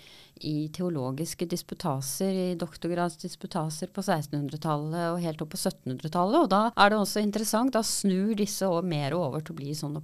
i 0.46 0.54
teologiske 0.72 1.50
disputaser, 1.50 2.32
i 2.32 2.56
doktorgradsdisputaser 2.62 3.92
på 3.92 4.06
1600-tallet 4.06 5.10
og 5.10 5.20
helt 5.26 5.42
opp 5.44 5.52
på 5.52 5.60
1700-tallet. 5.60 6.38
Og 6.46 6.50
da 6.54 6.64
er 6.70 6.94
det 6.94 7.02
også 7.02 7.26
interessant, 7.26 7.74
da 7.74 7.82
snur 7.84 8.32
disse 8.38 8.64
også 8.64 8.88
mer 8.88 9.18
over 9.18 9.42
til 9.42 9.58
å 9.58 9.60
bli 9.60 9.74
sånn 9.76 9.98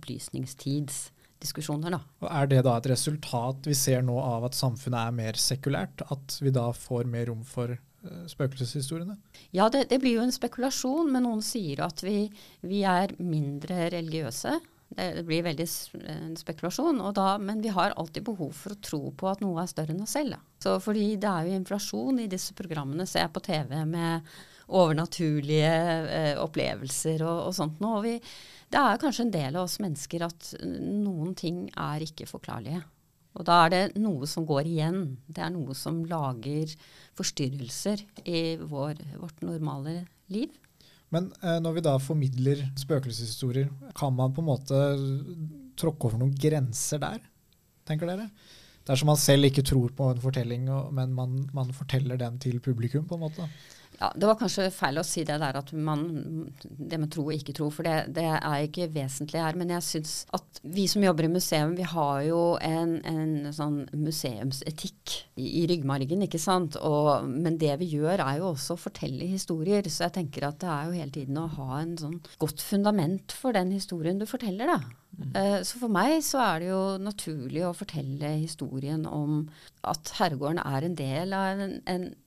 opplysningstidsdiskusjoner, 1.43 1.91
da. 1.91 2.01
Og 2.23 2.29
Er 2.31 2.47
det 2.47 2.63
da 2.65 2.77
et 2.79 2.91
resultat 2.91 3.67
vi 3.67 3.75
ser 3.75 4.03
nå 4.03 4.19
av 4.19 4.45
at 4.47 4.55
samfunnet 4.55 5.09
er 5.09 5.13
mer 5.13 5.33
sekulært? 5.35 6.03
At 6.11 6.39
vi 6.41 6.51
da 6.51 6.73
får 6.73 7.07
mer 7.07 7.27
rom 7.27 7.43
for 7.45 7.71
eh, 7.71 8.27
spøkelseshistoriene? 8.27 9.17
Ja, 9.53 9.69
det, 9.69 9.89
det 9.91 10.01
blir 10.01 10.19
jo 10.19 10.27
en 10.27 10.33
spekulasjon, 10.33 11.11
men 11.13 11.25
noen 11.25 11.43
sier 11.43 11.83
at 11.85 12.03
vi, 12.03 12.31
vi 12.63 12.83
er 12.85 13.15
mindre 13.19 13.91
religiøse. 13.91 14.61
Det, 14.93 15.25
blir 15.25 15.43
veldig 15.43 15.67
en 16.13 16.35
spekulasjon, 16.37 17.01
og 17.01 17.15
da, 17.17 17.39
men 17.41 17.63
vi 17.63 17.71
har 17.73 17.95
alltid 17.97 18.27
behov 18.27 18.53
for 18.53 18.75
å 18.75 18.81
tro 18.85 19.11
på 19.17 19.29
at 19.31 19.41
noe 19.41 19.63
er 19.63 19.71
større 19.71 19.95
enn 19.95 20.03
oss 20.05 20.13
selv. 20.19 20.37
Da. 20.37 20.57
Så 20.61 20.75
fordi 20.85 21.15
det 21.17 21.31
er 21.31 21.49
jo 21.49 21.57
inflasjon 21.57 22.21
i 22.21 22.29
disse 22.29 22.53
programmene, 22.53 23.07
ser 23.09 23.25
jeg 23.25 23.33
på 23.33 23.45
TV 23.47 23.73
med 23.89 24.29
overnaturlige 24.73 25.75
eh, 26.09 26.33
opplevelser 26.41 27.23
og, 27.27 27.49
og 27.49 27.55
sånt 27.57 27.83
noe. 27.83 28.01
Og 28.01 28.07
vi, 28.07 28.17
det 28.73 28.81
er 28.81 29.01
kanskje 29.03 29.27
en 29.27 29.35
del 29.35 29.59
av 29.59 29.69
oss 29.69 29.79
mennesker 29.83 30.27
at 30.27 30.55
noen 30.63 31.37
ting 31.39 31.67
er 31.77 32.05
ikke 32.07 32.29
forklarlige. 32.31 32.83
Og 33.33 33.47
da 33.49 33.63
er 33.65 33.73
det 33.73 34.01
noe 34.01 34.29
som 34.29 34.45
går 34.49 34.69
igjen. 34.69 35.01
Det 35.25 35.41
er 35.45 35.53
noe 35.55 35.77
som 35.77 36.03
lager 36.09 36.73
forstyrrelser 37.17 38.05
i 38.29 38.43
vår, 38.61 39.01
vårt 39.21 39.41
normale 39.45 40.03
liv. 40.33 40.53
Men 41.13 41.29
eh, 41.43 41.59
når 41.61 41.77
vi 41.77 41.85
da 41.85 41.99
formidler 42.01 42.65
spøkelseshistorier, 42.81 43.69
kan 43.97 44.17
man 44.17 44.33
på 44.33 44.45
en 44.45 44.49
måte 44.49 44.81
tråkke 45.81 46.09
over 46.09 46.21
noen 46.21 46.35
grenser 46.37 47.01
der, 47.03 47.21
tenker 47.89 48.09
dere? 48.09 48.29
Dersom 48.89 49.13
man 49.13 49.21
selv 49.21 49.47
ikke 49.47 49.65
tror 49.67 49.93
på 49.95 50.09
en 50.11 50.23
fortelling, 50.23 50.67
men 50.97 51.13
man, 51.15 51.37
man 51.55 51.71
forteller 51.77 52.19
den 52.19 52.41
til 52.43 52.59
publikum, 52.65 53.05
på 53.07 53.19
en 53.19 53.25
måte. 53.29 53.47
Ja, 53.99 54.13
Det 54.17 54.27
var 54.27 54.39
kanskje 54.41 54.71
feil 54.75 54.99
å 54.99 55.05
si 55.07 55.25
det 55.27 55.37
der 55.43 55.59
at 55.59 55.73
man 55.73 56.03
Det 56.63 56.99
med 57.01 57.11
tro 57.13 57.27
og 57.29 57.35
ikke 57.37 57.55
tro, 57.57 57.69
for 57.73 57.87
det, 57.87 58.13
det 58.17 58.25
er 58.25 58.65
ikke 58.67 58.89
vesentlig 58.93 59.43
her. 59.43 59.59
Men 59.59 59.75
jeg 59.77 59.87
syns 59.87 60.15
at 60.35 60.63
vi 60.63 60.87
som 60.91 61.05
jobber 61.05 61.29
i 61.29 61.33
museum, 61.33 61.75
vi 61.79 61.87
har 61.87 62.23
jo 62.27 62.41
en, 62.63 62.97
en 63.09 63.53
sånn 63.55 63.83
museumsetikk 63.95 65.17
i, 65.37 65.63
i 65.63 65.67
ryggmargen, 65.71 66.25
ikke 66.27 66.41
sant. 66.43 66.79
Og, 66.81 67.29
men 67.29 67.59
det 67.61 67.77
vi 67.83 67.93
gjør 67.97 68.25
er 68.25 68.41
jo 68.41 68.51
også 68.53 68.77
å 68.77 68.83
fortelle 68.87 69.29
historier. 69.31 69.87
Så 69.89 70.07
jeg 70.07 70.17
tenker 70.19 70.49
at 70.49 70.61
det 70.63 70.73
er 70.73 70.89
jo 70.89 70.99
hele 70.99 71.15
tiden 71.15 71.39
å 71.41 71.51
ha 71.59 71.83
en 71.83 71.95
sånn 72.01 72.19
godt 72.43 72.65
fundament 72.65 73.37
for 73.37 73.55
den 73.57 73.73
historien 73.75 74.21
du 74.21 74.27
forteller, 74.29 74.75
da. 74.75 74.81
Mm. 75.13 75.35
Så 75.69 75.77
for 75.77 75.93
meg 75.93 76.23
så 76.25 76.41
er 76.41 76.63
det 76.63 76.69
jo 76.71 76.83
naturlig 77.03 77.67
å 77.69 77.75
fortelle 77.77 78.31
historien 78.41 79.05
om 79.05 79.43
at 79.85 80.15
herregården 80.17 80.63
er 80.63 80.87
en 80.87 80.97
del 80.97 81.35
av 81.37 81.61
en, 81.61 81.75
en 81.85 82.07
eh, 82.09 82.22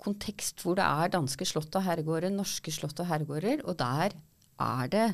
kontekst 0.00 0.60
hvor 0.64 0.76
det 0.78 0.84
er 0.84 1.12
danske 1.14 1.46
slott 1.48 1.74
og 1.78 1.84
herregårder, 1.86 2.30
norske 2.34 2.72
slott 2.74 2.98
og 3.00 3.08
herregårder, 3.08 3.62
og 3.64 3.78
der 3.80 4.12
er 4.60 4.90
det 4.92 5.06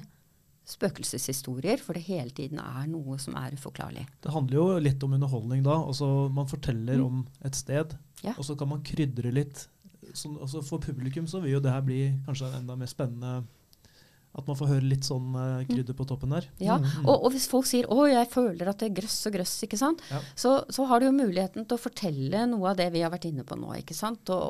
spøkelseshistorier, 0.69 1.81
for 1.81 1.97
det 1.97 2.03
hele 2.09 2.31
tiden 2.35 2.61
er 2.61 2.87
noe 2.91 3.17
som 3.23 3.37
er 3.41 3.55
uforklarlig. 3.57 4.05
Det 4.25 4.33
handler 4.35 4.59
jo 4.59 4.67
litt 4.85 5.05
om 5.07 5.15
underholdning 5.17 5.63
da. 5.65 5.79
Altså, 5.81 6.09
man 6.35 6.51
forteller 6.51 7.01
om 7.05 7.23
et 7.45 7.57
sted, 7.57 7.97
Ja. 8.25 8.35
og 8.37 8.45
så 8.45 8.57
kan 8.59 8.69
man 8.69 8.83
krydre 8.83 9.31
litt 9.33 9.69
Så, 10.15 10.31
altså 10.41 10.63
For 10.65 10.79
publikum 10.79 11.27
så 11.29 11.39
vil 11.43 11.53
jo 11.53 11.61
det 11.61 11.71
her 11.71 11.83
bli 11.85 12.15
kanskje 12.25 12.49
enda 12.57 12.75
mer 12.77 12.87
spennende. 12.89 13.45
At 14.39 14.47
man 14.47 14.57
får 14.57 14.69
høre 14.71 14.87
litt 14.87 15.03
sånn 15.09 15.33
uh, 15.35 15.65
krydder 15.67 15.97
på 15.99 16.07
toppen 16.07 16.31
der. 16.31 16.45
Ja, 16.63 16.77
Mm. 16.79 17.07
og, 17.09 17.25
og 17.27 17.33
hvis 17.35 17.49
folk 17.51 17.67
sier 17.67 17.89
'å, 17.91 18.05
jeg 18.07 18.29
føler 18.31 18.69
at 18.71 18.79
det 18.79 18.87
er 18.93 18.95
grøss 19.03 19.17
og 19.27 19.33
grøss', 19.35 19.57
ikke 19.67 19.77
sant? 19.81 20.01
Ja. 20.11 20.21
Så, 20.37 20.53
så 20.71 20.87
har 20.87 21.01
du 21.01 21.07
jo 21.07 21.13
muligheten 21.13 21.67
til 21.67 21.77
å 21.77 21.81
fortelle 21.83 22.47
noe 22.47 22.71
av 22.71 22.77
det 22.79 22.93
vi 22.95 23.01
har 23.03 23.11
vært 23.11 23.27
inne 23.27 23.43
på 23.45 23.59
nå. 23.59 23.75
ikke 23.83 23.95
sant? 23.99 24.31
Og, 24.31 24.43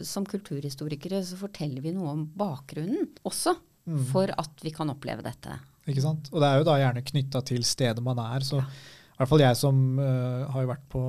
og 0.00 0.04
som 0.08 0.24
kulturhistorikere 0.24 1.20
så 1.24 1.36
forteller 1.36 1.82
vi 1.84 1.92
noe 1.92 2.08
om 2.16 2.26
bakgrunnen 2.36 3.08
også, 3.24 3.54
Mm. 3.86 4.04
for 4.08 4.30
at 4.38 4.62
vi 4.64 4.70
kan 4.72 4.88
oppleve 4.88 5.20
dette. 5.22 5.58
Ikke 5.86 6.00
sant? 6.00 6.30
Og 6.32 6.40
det 6.40 6.48
er 6.48 6.56
jo 6.56 6.64
da 6.64 6.78
gjerne 6.80 7.02
knytta 7.04 7.42
til 7.44 7.60
stedet 7.62 8.00
man 8.02 8.16
er. 8.18 8.40
Så 8.40 8.62
i 9.14 9.18
hvert 9.20 9.30
fall 9.30 9.42
jeg 9.44 9.56
som 9.56 9.76
uh, 10.00 10.44
har 10.50 10.64
vært 10.66 10.86
på 10.90 11.00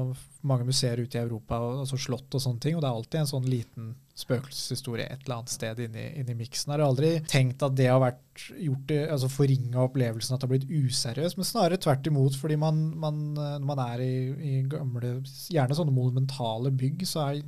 mange 0.46 0.68
museer 0.68 1.00
ute 1.02 1.18
i 1.18 1.24
Europa, 1.24 1.58
og, 1.58 1.80
altså 1.82 1.98
slott 1.98 2.36
og 2.38 2.44
sånne 2.44 2.62
ting, 2.62 2.76
og 2.78 2.84
det 2.84 2.90
er 2.90 2.98
alltid 3.00 3.22
en 3.24 3.32
sånn 3.32 3.48
liten 3.50 3.96
spøkelseshistorie 4.16 5.08
et 5.10 5.24
eller 5.26 5.40
annet 5.40 5.52
sted 5.52 5.80
inni, 5.88 6.04
inni 6.22 6.36
miksen. 6.38 6.70
Jeg 6.70 6.78
har 6.78 6.86
aldri 6.86 7.10
tenkt 7.28 7.66
at 7.66 7.74
det 7.76 7.90
har 7.90 8.00
vært 8.04 8.46
gjort 8.62 8.94
altså 9.16 9.30
forringa 9.34 9.82
opplevelsen 9.88 10.36
at 10.36 10.44
det 10.44 10.48
har 10.48 10.54
blitt 10.54 10.70
useriøst, 10.70 11.40
men 11.40 11.50
snarere 11.50 11.82
tvert 11.82 12.08
imot. 12.12 12.38
fordi 12.40 12.60
man, 12.62 12.84
man, 13.02 13.24
eh, 13.34 13.58
når 13.58 13.68
man 13.72 13.82
er 13.88 14.06
i, 14.06 14.14
i 14.38 14.54
gamle, 14.70 15.18
gjerne 15.52 15.80
sånne 15.82 15.96
monumentale 15.96 16.72
bygg, 16.78 17.04
så 17.10 17.26
er, 17.32 17.42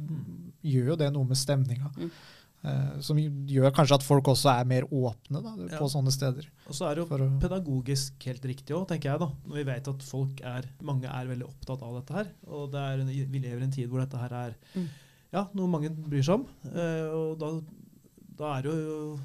gjør 0.66 0.96
jo 0.96 1.00
det 1.04 1.12
noe 1.14 1.30
med 1.30 1.40
stemninga. 1.40 1.94
Mm. 1.96 2.12
Eh, 2.66 3.00
som 3.06 3.16
gjør 3.18 3.70
kanskje 3.72 3.96
at 4.00 4.04
folk 4.04 4.26
også 4.28 4.50
er 4.60 4.66
mer 4.66 4.84
åpne 4.90 5.42
da, 5.44 5.52
Ja. 5.70 5.78
på 5.80 5.88
sånne 5.94 6.12
steder. 6.12 6.48
Og 6.68 6.74
så 6.74 6.90
er 6.90 6.96
det 6.96 7.04
jo 7.08 7.18
å, 7.18 7.40
pedagogisk 7.40 8.14
helt 8.26 8.42
riktig 8.50 8.74
òg, 8.76 8.88
tenker 8.90 9.12
jeg. 9.12 9.20
da. 9.20 9.28
Når 9.48 9.56
vi 9.56 9.64
vet 9.64 9.88
at 9.88 10.04
folk 10.04 10.42
er, 10.42 10.66
mange 10.82 11.06
er 11.06 11.28
veldig 11.28 11.46
opptatt 11.48 11.82
av 11.86 11.94
dette 12.02 12.14
her. 12.18 12.28
Og 12.48 12.72
det 12.72 12.80
er 12.82 13.00
en, 13.04 13.08
vi 13.08 13.40
lever 13.40 13.62
i 13.62 13.64
en 13.64 13.72
tid 13.72 13.88
hvor 13.90 14.00
dette 14.02 14.18
her 14.18 14.34
er 14.34 14.56
Mm. 14.76 14.88
ja, 15.34 15.48
noe 15.54 15.68
mange 15.68 15.90
bryr 15.92 16.24
seg 16.24 16.34
om. 16.42 16.48
Eh, 16.66 17.08
og 17.14 17.38
da, 17.40 17.62
da 18.38 18.58
er 18.58 18.62
det 18.64 18.74
jo 18.74 19.20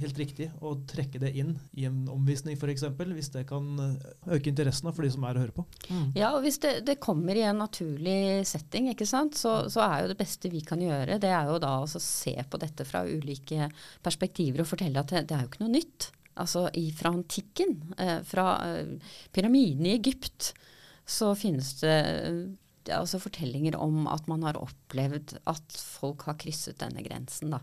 helt 0.00 0.18
riktig 0.20 0.48
å 0.64 0.74
trekke 0.88 1.20
det 1.22 1.32
inn 1.40 1.54
i 1.78 1.86
en 1.88 2.04
omvisning 2.12 2.56
f.eks. 2.58 2.84
Hvis 2.98 3.32
det 3.34 3.44
kan 3.48 3.66
eh, 3.82 4.10
øke 4.36 4.52
interessen 4.52 4.90
for 4.92 5.06
de 5.06 5.12
som 5.14 5.26
er 5.28 5.38
å 5.38 5.44
høre 5.44 5.56
på. 5.56 5.64
Ja, 6.16 6.32
og 6.34 6.42
hvis 6.46 6.60
det, 6.62 6.74
det 6.88 6.98
kommer 7.02 7.38
i 7.38 7.44
en 7.46 7.60
naturlig 7.62 8.46
setting, 8.48 8.90
ikke 8.92 9.08
sant, 9.08 9.38
så, 9.38 9.60
så 9.72 9.84
er 9.86 10.04
jo 10.04 10.12
det 10.12 10.20
beste 10.20 10.52
vi 10.52 10.62
kan 10.66 10.82
gjøre, 10.82 11.20
det 11.22 11.32
er 11.34 11.50
jo 11.50 11.58
da 11.62 11.74
å 11.82 11.90
se 11.90 12.34
på 12.38 12.60
dette 12.62 12.86
fra 12.88 13.04
ulike 13.08 13.70
perspektiver 14.04 14.64
og 14.64 14.70
fortelle 14.70 15.02
at 15.02 15.12
det, 15.14 15.26
det 15.28 15.36
er 15.36 15.44
jo 15.44 15.52
ikke 15.52 15.64
noe 15.64 15.76
nytt. 15.76 16.10
Altså 16.38 16.68
i, 16.78 16.88
fra 16.94 17.12
antikken, 17.16 17.76
eh, 17.98 18.18
fra 18.26 18.48
eh, 18.68 18.94
pyramidene 19.34 19.90
i 19.90 19.98
Egypt, 19.98 20.52
så 21.08 21.32
finnes 21.38 21.72
det 21.80 21.98
altså 22.94 23.20
fortellinger 23.20 23.76
om 23.80 24.06
at 24.10 24.28
man 24.30 24.44
har 24.46 24.58
opplevd 24.60 25.36
at 25.50 25.76
folk 25.76 26.24
har 26.28 26.38
krysset 26.40 26.78
denne 26.80 27.02
grensen, 27.04 27.52
da. 27.52 27.62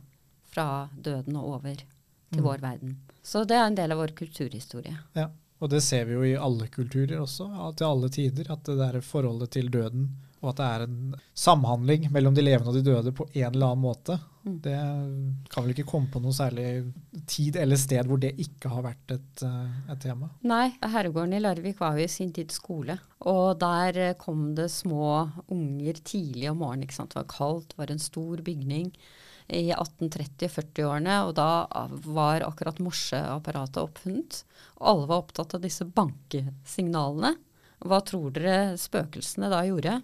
Fra 0.55 0.87
døden 0.93 1.37
og 1.39 1.57
over 1.57 1.81
til 2.31 2.41
Mm. 2.41 2.45
vår 2.49 2.57
verden. 2.61 2.95
Så 3.23 3.45
det 3.47 3.55
er 3.57 3.65
en 3.67 3.75
del 3.75 3.91
av 3.91 3.97
vår 3.97 4.13
kulturhistorie. 4.15 4.97
Ja, 5.15 5.29
og 5.61 5.69
det 5.69 5.81
ser 5.83 6.05
vi 6.05 6.13
jo 6.13 6.23
i 6.23 6.35
alle 6.35 6.67
kulturer 6.67 7.19
også, 7.21 7.47
til 7.77 7.85
alle 7.85 8.09
tider. 8.09 8.51
At 8.51 8.63
det 8.63 8.77
der 8.77 9.01
forholdet 9.01 9.49
til 9.51 9.69
døden, 9.71 10.09
og 10.43 10.49
at 10.49 10.57
det 10.57 10.65
er 10.65 10.83
en 10.83 11.15
samhandling 11.33 12.11
mellom 12.11 12.35
de 12.35 12.41
levende 12.41 12.69
og 12.69 12.75
de 12.75 12.83
døde 12.83 13.11
på 13.11 13.25
en 13.33 13.47
eller 13.53 13.71
annen 13.71 13.81
måte. 13.81 14.19
Mm. 14.45 14.59
Det 14.61 14.75
kan 15.49 15.63
vel 15.63 15.71
ikke 15.73 15.87
komme 15.89 16.07
på 16.13 16.21
noe 16.21 16.31
særlig 16.37 16.93
tid 17.25 17.55
eller 17.57 17.75
sted 17.81 18.05
hvor 18.05 18.19
det 18.21 18.35
ikke 18.37 18.69
har 18.69 18.83
vært 18.85 19.15
et, 19.15 19.41
eh, 19.47 19.91
et 19.91 19.99
tema. 20.03 20.29
Nei, 20.43 20.69
herregården 20.83 21.33
i 21.33 21.39
Larvik 21.41 21.79
var 21.79 21.97
jo 21.97 22.03
i 22.03 22.07
sin 22.07 22.31
tid 22.31 22.51
skole. 22.53 22.99
Og 23.25 23.57
der 23.57 23.97
eh, 23.97 24.13
kom 24.21 24.53
det 24.53 24.69
små 24.69 25.31
unger 25.49 25.93
tidlig 26.03 26.51
om 26.51 26.57
morgenen. 26.61 26.87
Det 26.87 27.15
var 27.15 27.23
kaldt, 27.23 27.69
det 27.69 27.77
var 27.77 27.91
en 27.91 27.99
stor 27.99 28.37
bygning 28.45 28.91
i 29.47 29.67
1830-40-årene, 29.75 31.19
Og 31.27 31.35
da 31.37 31.67
var 32.05 32.45
akkurat 32.47 32.79
morseapparatet 32.81 33.81
oppfunnet. 33.83 34.43
Og 34.79 34.87
alle 34.91 35.09
var 35.11 35.23
opptatt 35.23 35.55
av 35.57 35.61
disse 35.65 35.85
bankesignalene. 35.85 37.35
Hva 37.85 38.01
tror 38.07 38.31
dere 38.33 38.75
spøkelsene 38.79 39.51
da 39.51 39.65
gjorde? 39.67 39.99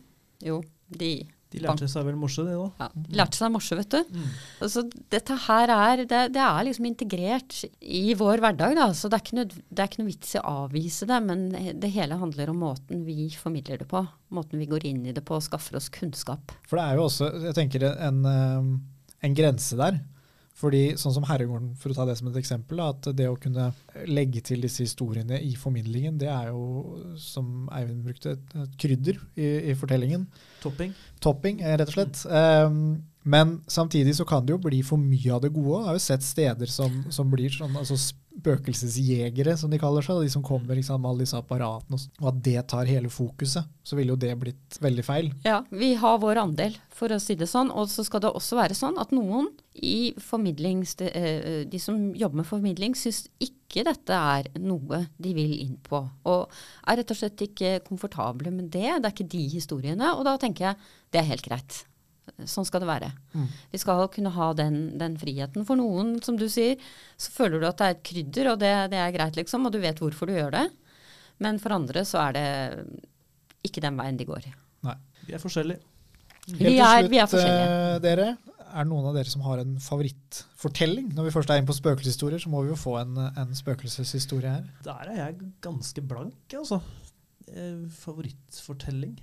Jo, 0.46 0.62
de 0.92 1.14
De 1.52 1.60
lærte 1.60 1.88
seg 1.90 2.06
vel 2.08 2.16
morse, 2.16 2.44
det 2.48 2.54
òg. 2.56 2.70
ja, 2.80 2.86
de 2.96 3.18
lærte 3.20 3.36
seg 3.36 3.50
morse, 3.52 3.76
vet 3.76 3.90
du. 3.92 4.14
Mm. 4.16 4.28
Altså, 4.64 4.84
dette 5.12 5.36
her 5.48 5.74
er, 5.74 6.04
det, 6.08 6.22
det 6.38 6.40
er 6.46 6.64
liksom 6.64 6.86
integrert 6.88 7.58
i 7.82 8.14
vår 8.16 8.40
hverdag, 8.40 8.76
da. 8.78 8.86
Så 8.96 9.10
det 9.12 9.18
er, 9.18 9.26
ikke 9.26 9.40
nød, 9.42 9.58
det 9.68 9.84
er 9.84 9.90
ikke 9.90 10.00
noe 10.04 10.12
vits 10.14 10.32
i 10.36 10.40
å 10.40 10.54
avvise 10.64 11.10
det, 11.10 11.18
men 11.26 11.44
det 11.82 11.92
hele 11.92 12.20
handler 12.22 12.54
om 12.54 12.62
måten 12.64 13.04
vi 13.04 13.28
formidler 13.36 13.82
det 13.84 13.90
på. 13.92 14.06
Måten 14.32 14.62
vi 14.64 14.70
går 14.72 14.86
inn 14.94 15.04
i 15.10 15.12
det 15.18 15.26
på 15.28 15.36
og 15.36 15.44
skaffer 15.44 15.76
oss 15.82 15.90
kunnskap. 15.92 16.54
For 16.70 16.80
det 16.80 16.86
er 16.88 17.02
jo 17.02 17.10
også, 17.10 17.32
jeg 17.50 17.58
tenker, 17.58 17.88
en, 18.00 18.24
eh, 18.32 18.72
en 19.22 19.38
grense 19.38 19.78
der. 19.80 20.02
Fordi 20.62 20.82
sånn 21.00 21.14
som 21.16 21.26
Herregården, 21.26 21.72
for 21.80 21.94
å 21.94 21.96
ta 21.98 22.06
det 22.06 22.18
som 22.20 22.28
et 22.30 22.38
eksempel, 22.42 22.82
at 22.84 23.08
det 23.18 23.26
å 23.30 23.38
kunne 23.40 23.72
legge 24.10 24.44
til 24.46 24.62
disse 24.62 24.84
historiene 24.86 25.40
i 25.42 25.56
formidlingen, 25.58 26.20
det 26.22 26.30
er 26.30 26.52
jo, 26.52 26.98
som 27.22 27.70
Eivind 27.74 28.04
brukte, 28.06 28.36
et, 28.36 28.76
krydder 28.82 29.18
i, 29.34 29.48
i 29.72 29.78
fortellingen. 29.80 30.28
Topping. 30.62 30.94
Topping, 31.24 31.64
eh, 31.64 31.78
rett 31.82 31.90
og 31.90 31.96
slett. 31.96 32.22
Um, 32.28 33.00
men 33.24 33.60
samtidig 33.70 34.16
så 34.18 34.26
kan 34.28 34.46
det 34.46 34.54
jo 34.56 34.62
bli 34.62 34.84
for 34.86 35.02
mye 35.02 35.34
av 35.34 35.42
det 35.46 35.54
gode. 35.56 35.80
Jeg 35.80 35.90
har 35.90 35.98
jo 35.98 36.06
sett 36.06 36.28
steder 36.28 36.74
som, 36.74 37.00
som 37.14 37.32
blir 37.32 37.54
sånn, 37.54 37.78
altså 37.80 37.98
spøkelsesjegere, 38.32 39.56
som 39.60 39.72
de 39.72 39.80
kaller 39.82 40.06
seg. 40.06 40.22
De 40.24 40.32
som 40.34 40.44
kommer 40.46 40.80
sant, 40.86 41.02
med 41.02 41.12
alle 41.12 41.26
disse 41.26 41.38
apparatene, 41.38 42.00
og 42.22 42.30
at 42.32 42.42
det 42.46 42.64
tar 42.72 42.90
hele 42.90 43.12
fokuset. 43.12 43.68
Så 43.84 43.98
ville 43.98 44.14
jo 44.14 44.20
det 44.20 44.34
blitt 44.40 44.78
veldig 44.82 45.06
feil. 45.06 45.32
Ja, 45.46 45.62
vi 45.70 45.94
har 46.00 46.22
vår 46.22 46.42
andel, 46.44 46.78
for 46.94 47.12
å 47.14 47.20
si 47.22 47.36
det 47.40 47.50
sånn. 47.52 47.72
Og 47.74 47.90
så 47.92 48.06
skal 48.08 48.24
det 48.24 48.32
også 48.32 48.60
være 48.60 48.78
sånn 48.78 49.00
at 49.02 49.14
noen 49.16 49.52
i 49.76 50.14
formidlings... 50.22 50.96
eh, 51.08 51.66
De 51.72 51.80
som 51.80 52.12
jobber 52.16 52.42
med 52.42 52.50
formidling, 52.50 52.96
syns 52.98 53.26
ikke 53.42 53.86
dette 53.88 54.16
er 54.16 54.50
noe 54.60 55.06
de 55.22 55.36
vil 55.36 55.54
inn 55.62 55.78
på. 55.84 56.02
Og 56.28 56.52
er 56.88 57.00
rett 57.00 57.14
og 57.14 57.20
slett 57.22 57.46
ikke 57.46 57.78
komfortable 57.88 58.52
med 58.52 58.72
det. 58.74 58.90
Det 59.00 59.08
er 59.08 59.16
ikke 59.16 59.32
de 59.32 59.46
historiene. 59.54 60.16
Og 60.18 60.26
da 60.28 60.36
tenker 60.42 60.72
jeg 60.72 60.92
det 61.12 61.22
er 61.22 61.32
helt 61.32 61.48
greit. 61.48 61.86
Sånn 62.48 62.66
skal 62.66 62.84
det 62.84 62.88
være. 62.90 63.10
Mm. 63.34 63.48
Vi 63.74 63.80
skal 63.82 64.08
kunne 64.14 64.32
ha 64.34 64.52
den, 64.58 64.78
den 65.02 65.18
friheten. 65.20 65.66
For 65.68 65.78
noen, 65.80 66.16
som 66.24 66.38
du 66.40 66.48
sier, 66.50 66.78
så 67.20 67.34
føler 67.34 67.60
du 67.62 67.68
at 67.68 67.82
det 67.82 67.88
er 67.88 67.96
et 67.98 68.04
krydder, 68.08 68.52
og 68.54 68.60
det, 68.62 68.72
det 68.94 69.00
er 69.02 69.14
greit, 69.16 69.38
liksom. 69.40 69.66
Og 69.68 69.74
du 69.74 69.80
vet 69.84 70.00
hvorfor 70.02 70.30
du 70.30 70.36
gjør 70.38 70.54
det. 70.56 70.66
Men 71.42 71.58
for 71.62 71.74
andre 71.76 72.04
så 72.08 72.22
er 72.28 72.38
det 72.38 72.46
ikke 73.68 73.84
den 73.84 73.98
veien 74.00 74.18
de 74.18 74.28
går. 74.30 74.48
Vi 75.28 75.36
er 75.38 75.42
forskjellige. 75.42 75.82
Helt 76.48 76.58
Vi 76.58 76.72
til 76.72 76.80
er, 76.82 77.02
slutt, 77.04 77.12
vi 77.12 77.20
er 77.22 77.28
forskjellige. 77.30 77.66
eh, 77.70 77.98
dere, 78.02 78.30
er 78.72 78.86
det 78.86 78.90
noen 78.90 79.10
av 79.12 79.18
dere 79.18 79.30
som 79.30 79.44
har 79.46 79.62
en 79.62 79.76
favorittfortelling? 79.84 81.12
Når 81.14 81.28
vi 81.28 81.34
først 81.36 81.52
er 81.54 81.60
inne 81.62 81.70
på 81.70 81.76
spøkelseshistorier, 81.78 82.42
så 82.42 82.50
må 82.50 82.64
vi 82.66 82.72
jo 82.72 82.78
få 82.80 82.96
en, 83.04 83.20
en 83.38 83.52
spøkelseshistorie 83.58 84.56
her. 84.56 84.66
Der 84.88 85.12
er 85.12 85.20
jeg 85.20 85.52
ganske 85.62 86.02
blank, 86.02 86.56
altså. 86.58 86.82
Eh, 87.52 87.84
favorittfortelling? 88.02 89.20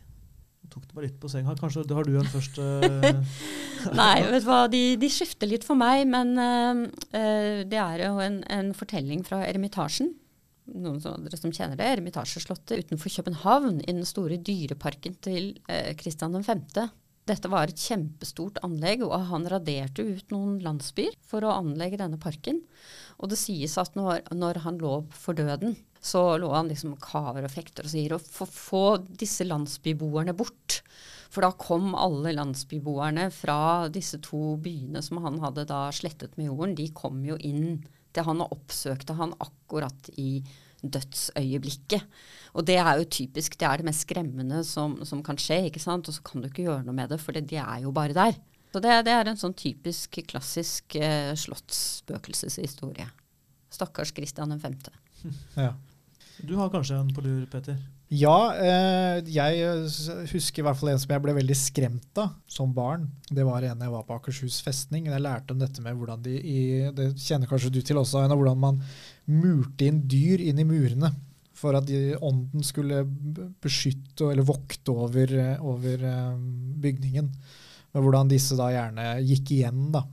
Tok 0.72 0.86
det 0.86 0.94
bare 0.94 1.08
litt 1.08 1.18
på 1.20 1.30
senga. 1.32 1.56
Kanskje 1.58 1.86
har 1.90 2.06
du 2.06 2.14
en 2.20 2.30
først? 2.30 2.60
eh, 2.60 3.18
Nei, 4.00 4.14
vet 4.28 4.44
du 4.44 4.48
hva, 4.48 4.62
de, 4.70 4.82
de 5.00 5.10
skifter 5.12 5.50
litt 5.50 5.66
for 5.66 5.78
meg, 5.78 6.04
men 6.10 6.34
eh, 6.38 7.64
det 7.68 7.80
er 7.82 8.06
jo 8.06 8.18
en, 8.24 8.40
en 8.52 8.72
fortelling 8.76 9.24
fra 9.26 9.42
Eremitasjen. 9.46 10.14
Noen 10.68 11.00
av 11.08 11.20
dere 11.24 11.38
som 11.40 11.52
kjenner 11.54 11.78
det, 11.80 11.88
Eremitasjeslottet 11.94 12.84
utenfor 12.84 13.12
København, 13.12 13.80
i 13.86 13.94
den 13.94 14.04
store 14.08 14.36
dyreparken 14.36 15.16
til 15.24 15.54
uh, 15.70 15.94
Kristian 15.96 16.36
5. 16.36 16.66
Dette 17.28 17.50
var 17.52 17.68
et 17.68 17.80
kjempestort 17.80 18.60
anlegg, 18.64 19.02
og 19.04 19.28
han 19.30 19.48
raderte 19.48 20.04
ut 20.04 20.32
noen 20.32 20.58
landsbyer 20.64 21.16
for 21.28 21.44
å 21.44 21.54
anlegge 21.58 22.00
denne 22.00 22.20
parken. 22.20 22.62
Og 23.18 23.32
det 23.32 23.40
sies 23.40 23.76
at 23.80 23.96
når, 23.98 24.22
når 24.32 24.62
han 24.64 24.80
lå 24.80 24.94
for 25.12 25.36
døden, 25.36 25.76
så 26.00 26.22
lå 26.40 26.50
han 26.54 26.70
liksom 26.70 26.96
kaver 27.02 27.46
og 27.46 27.52
fekter 27.52 27.86
og 27.86 27.92
sier 27.92 28.14
å 28.14 28.20
få, 28.20 28.84
disse 29.08 29.46
landsbyboerne 29.46 30.34
bort. 30.38 30.80
For 31.28 31.44
da 31.44 31.52
kom 31.60 31.92
alle 31.98 32.32
landsbyboerne 32.36 33.28
fra 33.34 33.88
disse 33.92 34.20
to 34.24 34.56
byene 34.62 35.02
som 35.04 35.20
han 35.24 35.40
hadde 35.42 35.66
da 35.68 35.86
slettet 35.92 36.38
med 36.38 36.48
jorden, 36.48 36.76
de 36.78 36.88
kom 36.96 37.20
jo 37.26 37.36
inn 37.44 37.82
til 38.16 38.24
han 38.24 38.40
og 38.44 38.54
oppsøkte 38.56 39.18
han 39.18 39.34
akkurat 39.44 40.08
i 40.16 40.40
dødsøyeblikket. 40.78 42.04
Og 42.56 42.64
det 42.66 42.78
er 42.80 43.00
jo 43.00 43.08
typisk, 43.18 43.58
det 43.58 43.66
er 43.68 43.80
det 43.80 43.88
mest 43.90 44.06
skremmende 44.06 44.62
som, 44.66 44.96
som 45.06 45.22
kan 45.26 45.38
skje, 45.40 45.64
ikke 45.68 45.82
sant. 45.82 46.08
Og 46.08 46.16
så 46.16 46.24
kan 46.24 46.42
du 46.42 46.48
ikke 46.48 46.64
gjøre 46.68 46.86
noe 46.86 46.96
med 46.96 47.12
det, 47.12 47.20
for 47.22 47.36
de 47.36 47.60
er 47.60 47.82
jo 47.84 47.92
bare 47.94 48.16
der. 48.16 48.38
Så 48.72 48.82
det, 48.84 48.94
det 49.08 49.14
er 49.14 49.28
en 49.30 49.40
sånn 49.40 49.56
typisk, 49.58 50.20
klassisk 50.28 50.96
eh, 51.00 51.32
slottsspøkelseshistorie. 51.40 53.08
Stakkars 53.72 54.12
Kristian 54.16 54.54
5. 54.60 54.78
Ja. 55.58 55.72
Du 56.46 56.54
har 56.58 56.70
kanskje 56.70 56.96
en 56.98 57.14
på 57.14 57.22
lur, 57.24 57.46
Peter? 57.50 57.78
Ja, 58.08 58.54
eh, 58.56 59.18
jeg 59.28 60.28
husker 60.30 60.62
i 60.62 60.64
hvert 60.64 60.78
fall 60.80 60.94
en 60.94 61.00
som 61.02 61.10
jeg 61.12 61.22
ble 61.24 61.34
veldig 61.36 61.56
skremt 61.58 62.20
av 62.20 62.38
som 62.48 62.70
barn. 62.72 63.04
Det 63.28 63.44
var 63.44 63.66
en 63.66 63.82
jeg 63.84 63.92
var 63.92 64.06
på 64.08 64.16
Akershus 64.16 64.62
festning. 64.64 65.10
Jeg 65.10 65.24
lærte 65.24 65.52
om 65.52 65.60
dette 65.60 65.84
med 65.84 65.98
hvordan 65.98 66.22
de 66.24 66.38
i, 66.38 66.60
Det 66.96 67.10
kjenner 67.20 67.50
kanskje 67.50 67.72
du 67.74 67.82
til 67.82 68.00
også, 68.00 68.24
hvordan 68.30 68.62
man 68.62 68.80
murte 69.26 69.90
inn 69.90 70.00
dyr 70.08 70.40
inn 70.46 70.62
i 70.62 70.68
murene. 70.68 71.12
For 71.58 71.74
at 71.74 71.88
de, 71.90 72.14
ånden 72.22 72.64
skulle 72.64 73.02
beskytte 73.60 74.30
eller 74.30 74.46
vokte 74.46 74.94
over, 74.94 75.34
over 75.58 76.08
eh, 76.08 76.40
bygningen. 76.80 77.28
Men 77.92 78.04
hvordan 78.04 78.30
disse 78.30 78.56
da 78.56 78.70
gjerne 78.72 79.10
gikk 79.26 79.52
igjen 79.58 79.88
da, 79.92 80.06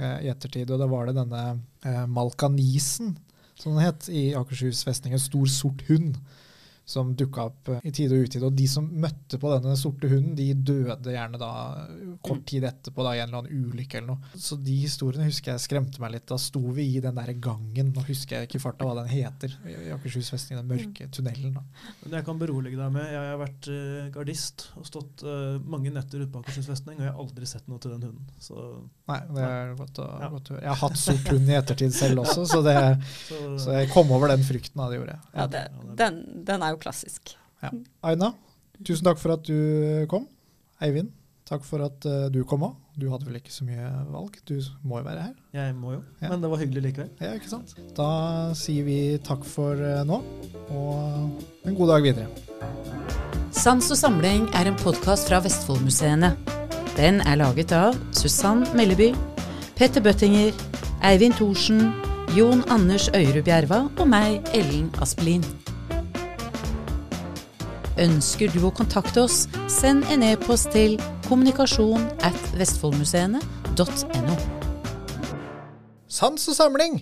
eh, 0.00 0.24
i 0.26 0.32
ettertid. 0.32 0.72
Og 0.72 0.80
da 0.80 0.90
var 0.90 1.06
det 1.06 1.20
denne 1.20 2.08
Malkanisen, 2.10 3.14
som 3.58 3.74
den 3.74 3.82
het, 3.82 4.08
i 4.08 4.32
Akershus 4.38 4.84
festning. 4.86 5.14
En 5.14 5.22
stor 5.22 5.48
sort 5.50 5.82
hund 5.88 6.18
som 6.88 7.10
dukka 7.18 7.42
opp 7.50 7.68
eh, 7.74 7.82
i 7.84 7.92
tide 7.92 8.16
og 8.16 8.24
utide. 8.28 8.48
Og 8.48 8.54
de 8.56 8.66
som 8.70 8.86
møtte 8.88 9.36
på 9.40 9.50
denne 9.52 9.74
sorte 9.76 10.08
hunden, 10.08 10.32
de 10.38 10.46
døde 10.56 11.12
gjerne 11.12 11.40
da 11.40 11.50
kort 12.24 12.46
tid 12.48 12.64
etterpå 12.64 13.04
da, 13.04 13.12
i 13.12 13.20
en 13.20 13.28
eller 13.28 13.42
annen 13.42 13.66
ulykke 13.68 13.98
eller 14.00 14.14
noe. 14.14 14.30
Så 14.40 14.56
de 14.56 14.76
historiene 14.86 15.26
husker 15.28 15.52
jeg 15.52 15.64
skremte 15.66 16.00
meg 16.00 16.14
litt. 16.14 16.24
Da 16.30 16.38
sto 16.40 16.62
vi 16.72 16.86
i 16.96 17.02
den 17.04 17.18
der 17.18 17.34
gangen, 17.44 17.92
nå 17.92 18.04
husker 18.08 18.38
jeg 18.40 18.48
ikke 18.48 18.62
farta 18.62 18.88
hva 18.88 18.96
den 19.02 19.10
heter, 19.12 19.52
i 19.68 19.90
Akershus 19.92 20.30
festning, 20.32 20.62
den 20.62 20.70
mørke 20.70 21.10
tunnelen. 21.12 21.58
da. 21.58 21.64
Men 22.04 22.16
jeg 22.18 22.26
kan 22.30 22.40
berolige 22.40 22.80
deg 22.80 22.94
med, 22.96 23.04
jeg 23.12 23.28
har 23.34 23.42
vært 23.42 23.68
uh, 23.68 24.08
gardist 24.14 24.66
og 24.80 24.88
stått 24.88 25.26
uh, 25.28 25.60
mange 25.68 25.92
netter 25.92 26.24
ute 26.24 26.30
på 26.32 26.40
Akershus 26.42 26.70
festning, 26.72 26.96
og 26.98 27.04
jeg 27.04 27.12
har 27.12 27.20
aldri 27.26 27.50
sett 27.52 27.68
noe 27.68 27.82
til 27.84 27.94
den 27.94 28.08
hunden. 28.08 28.32
Så, 28.40 28.64
Nei, 29.12 29.20
det 29.36 29.44
er 29.44 29.76
godt 29.78 30.00
å, 30.00 30.08
Ja. 30.24 30.32
godt 30.32 30.50
å 30.50 30.56
høre. 30.56 30.64
Jeg 30.64 30.72
har 30.72 30.82
hatt 30.86 31.00
sort 31.04 31.30
hund 31.34 31.52
i 31.52 31.58
ettertid 31.60 31.94
selv 31.96 32.24
også, 32.24 32.48
så, 32.48 32.62
det, 32.64 32.76
så, 33.28 33.42
så 33.60 33.76
jeg 33.76 33.92
kom 33.92 34.16
over 34.16 34.32
den 34.32 34.44
frykten. 34.46 34.80
da, 34.80 34.88
det 34.88 35.02
gjorde 35.02 35.18
jeg. 35.18 35.30
Ja, 35.36 35.46
det, 35.52 35.64
den, 36.00 36.20
den 36.48 36.64
er 36.64 36.74
jo 36.74 36.77
klassisk. 36.82 37.34
Ja. 37.62 37.70
Aina, 38.06 38.32
tusen 38.84 39.04
takk 39.08 39.18
for 39.18 39.34
at 39.34 39.46
du 39.48 40.06
kom. 40.10 40.26
Eivind, 40.84 41.10
takk 41.48 41.64
for 41.66 41.82
at 41.82 42.04
uh, 42.06 42.28
du 42.30 42.44
kom 42.46 42.62
òg. 42.68 42.76
Du 42.98 43.06
hadde 43.12 43.26
vel 43.28 43.38
ikke 43.38 43.52
så 43.54 43.62
mye 43.66 43.88
valg, 44.10 44.34
du 44.48 44.56
må 44.82 44.98
jo 44.98 45.04
være 45.06 45.22
her. 45.28 45.34
jeg 45.54 45.74
må 45.78 45.92
jo, 45.94 46.00
Ja. 46.20 46.28
men 46.32 46.40
det 46.42 46.50
var 46.50 46.58
hyggelig 46.58 46.82
likevel. 46.88 47.10
Ja, 47.22 47.32
ikke 47.38 47.50
sant? 47.50 47.74
Da 47.94 48.08
sier 48.58 48.82
vi 48.86 49.18
takk 49.22 49.44
for 49.46 49.78
uh, 49.78 50.02
nå, 50.06 50.18
og 50.74 51.66
en 51.66 51.78
god 51.78 51.92
dag 51.94 52.02
videre. 52.02 52.26
Sans 53.54 53.86
og 53.90 53.96
samling 53.98 54.48
er 54.54 54.68
en 54.70 54.76
podkast 54.82 55.30
fra 55.30 55.38
Vestfoldmuseene. 55.42 56.32
Den 56.98 57.20
er 57.22 57.38
laget 57.38 57.72
av 57.74 57.94
Susann 58.14 58.64
Melleby, 58.76 59.12
Petter 59.78 60.02
Bøttinger, 60.02 60.50
Eivind 61.06 61.38
Thorsen, 61.38 61.92
Jon 62.36 62.64
Anders 62.70 63.06
Øyrud 63.14 63.44
Bjerva 63.46 63.84
og 63.98 64.08
meg, 64.10 64.42
Ellen 64.54 64.90
Aspelin. 65.02 65.46
Ønsker 67.98 68.52
du 68.54 68.62
å 68.68 68.72
kontakte 68.74 69.24
oss, 69.26 69.46
send 69.66 70.06
en 70.12 70.22
e-post 70.22 70.70
til 70.74 70.96
kommunikasjon 71.26 72.06
at 72.26 72.38
vestfoldmuseene.no. 72.60 74.38
Sans 76.08 76.48
og 76.48 76.56
samling! 76.56 77.00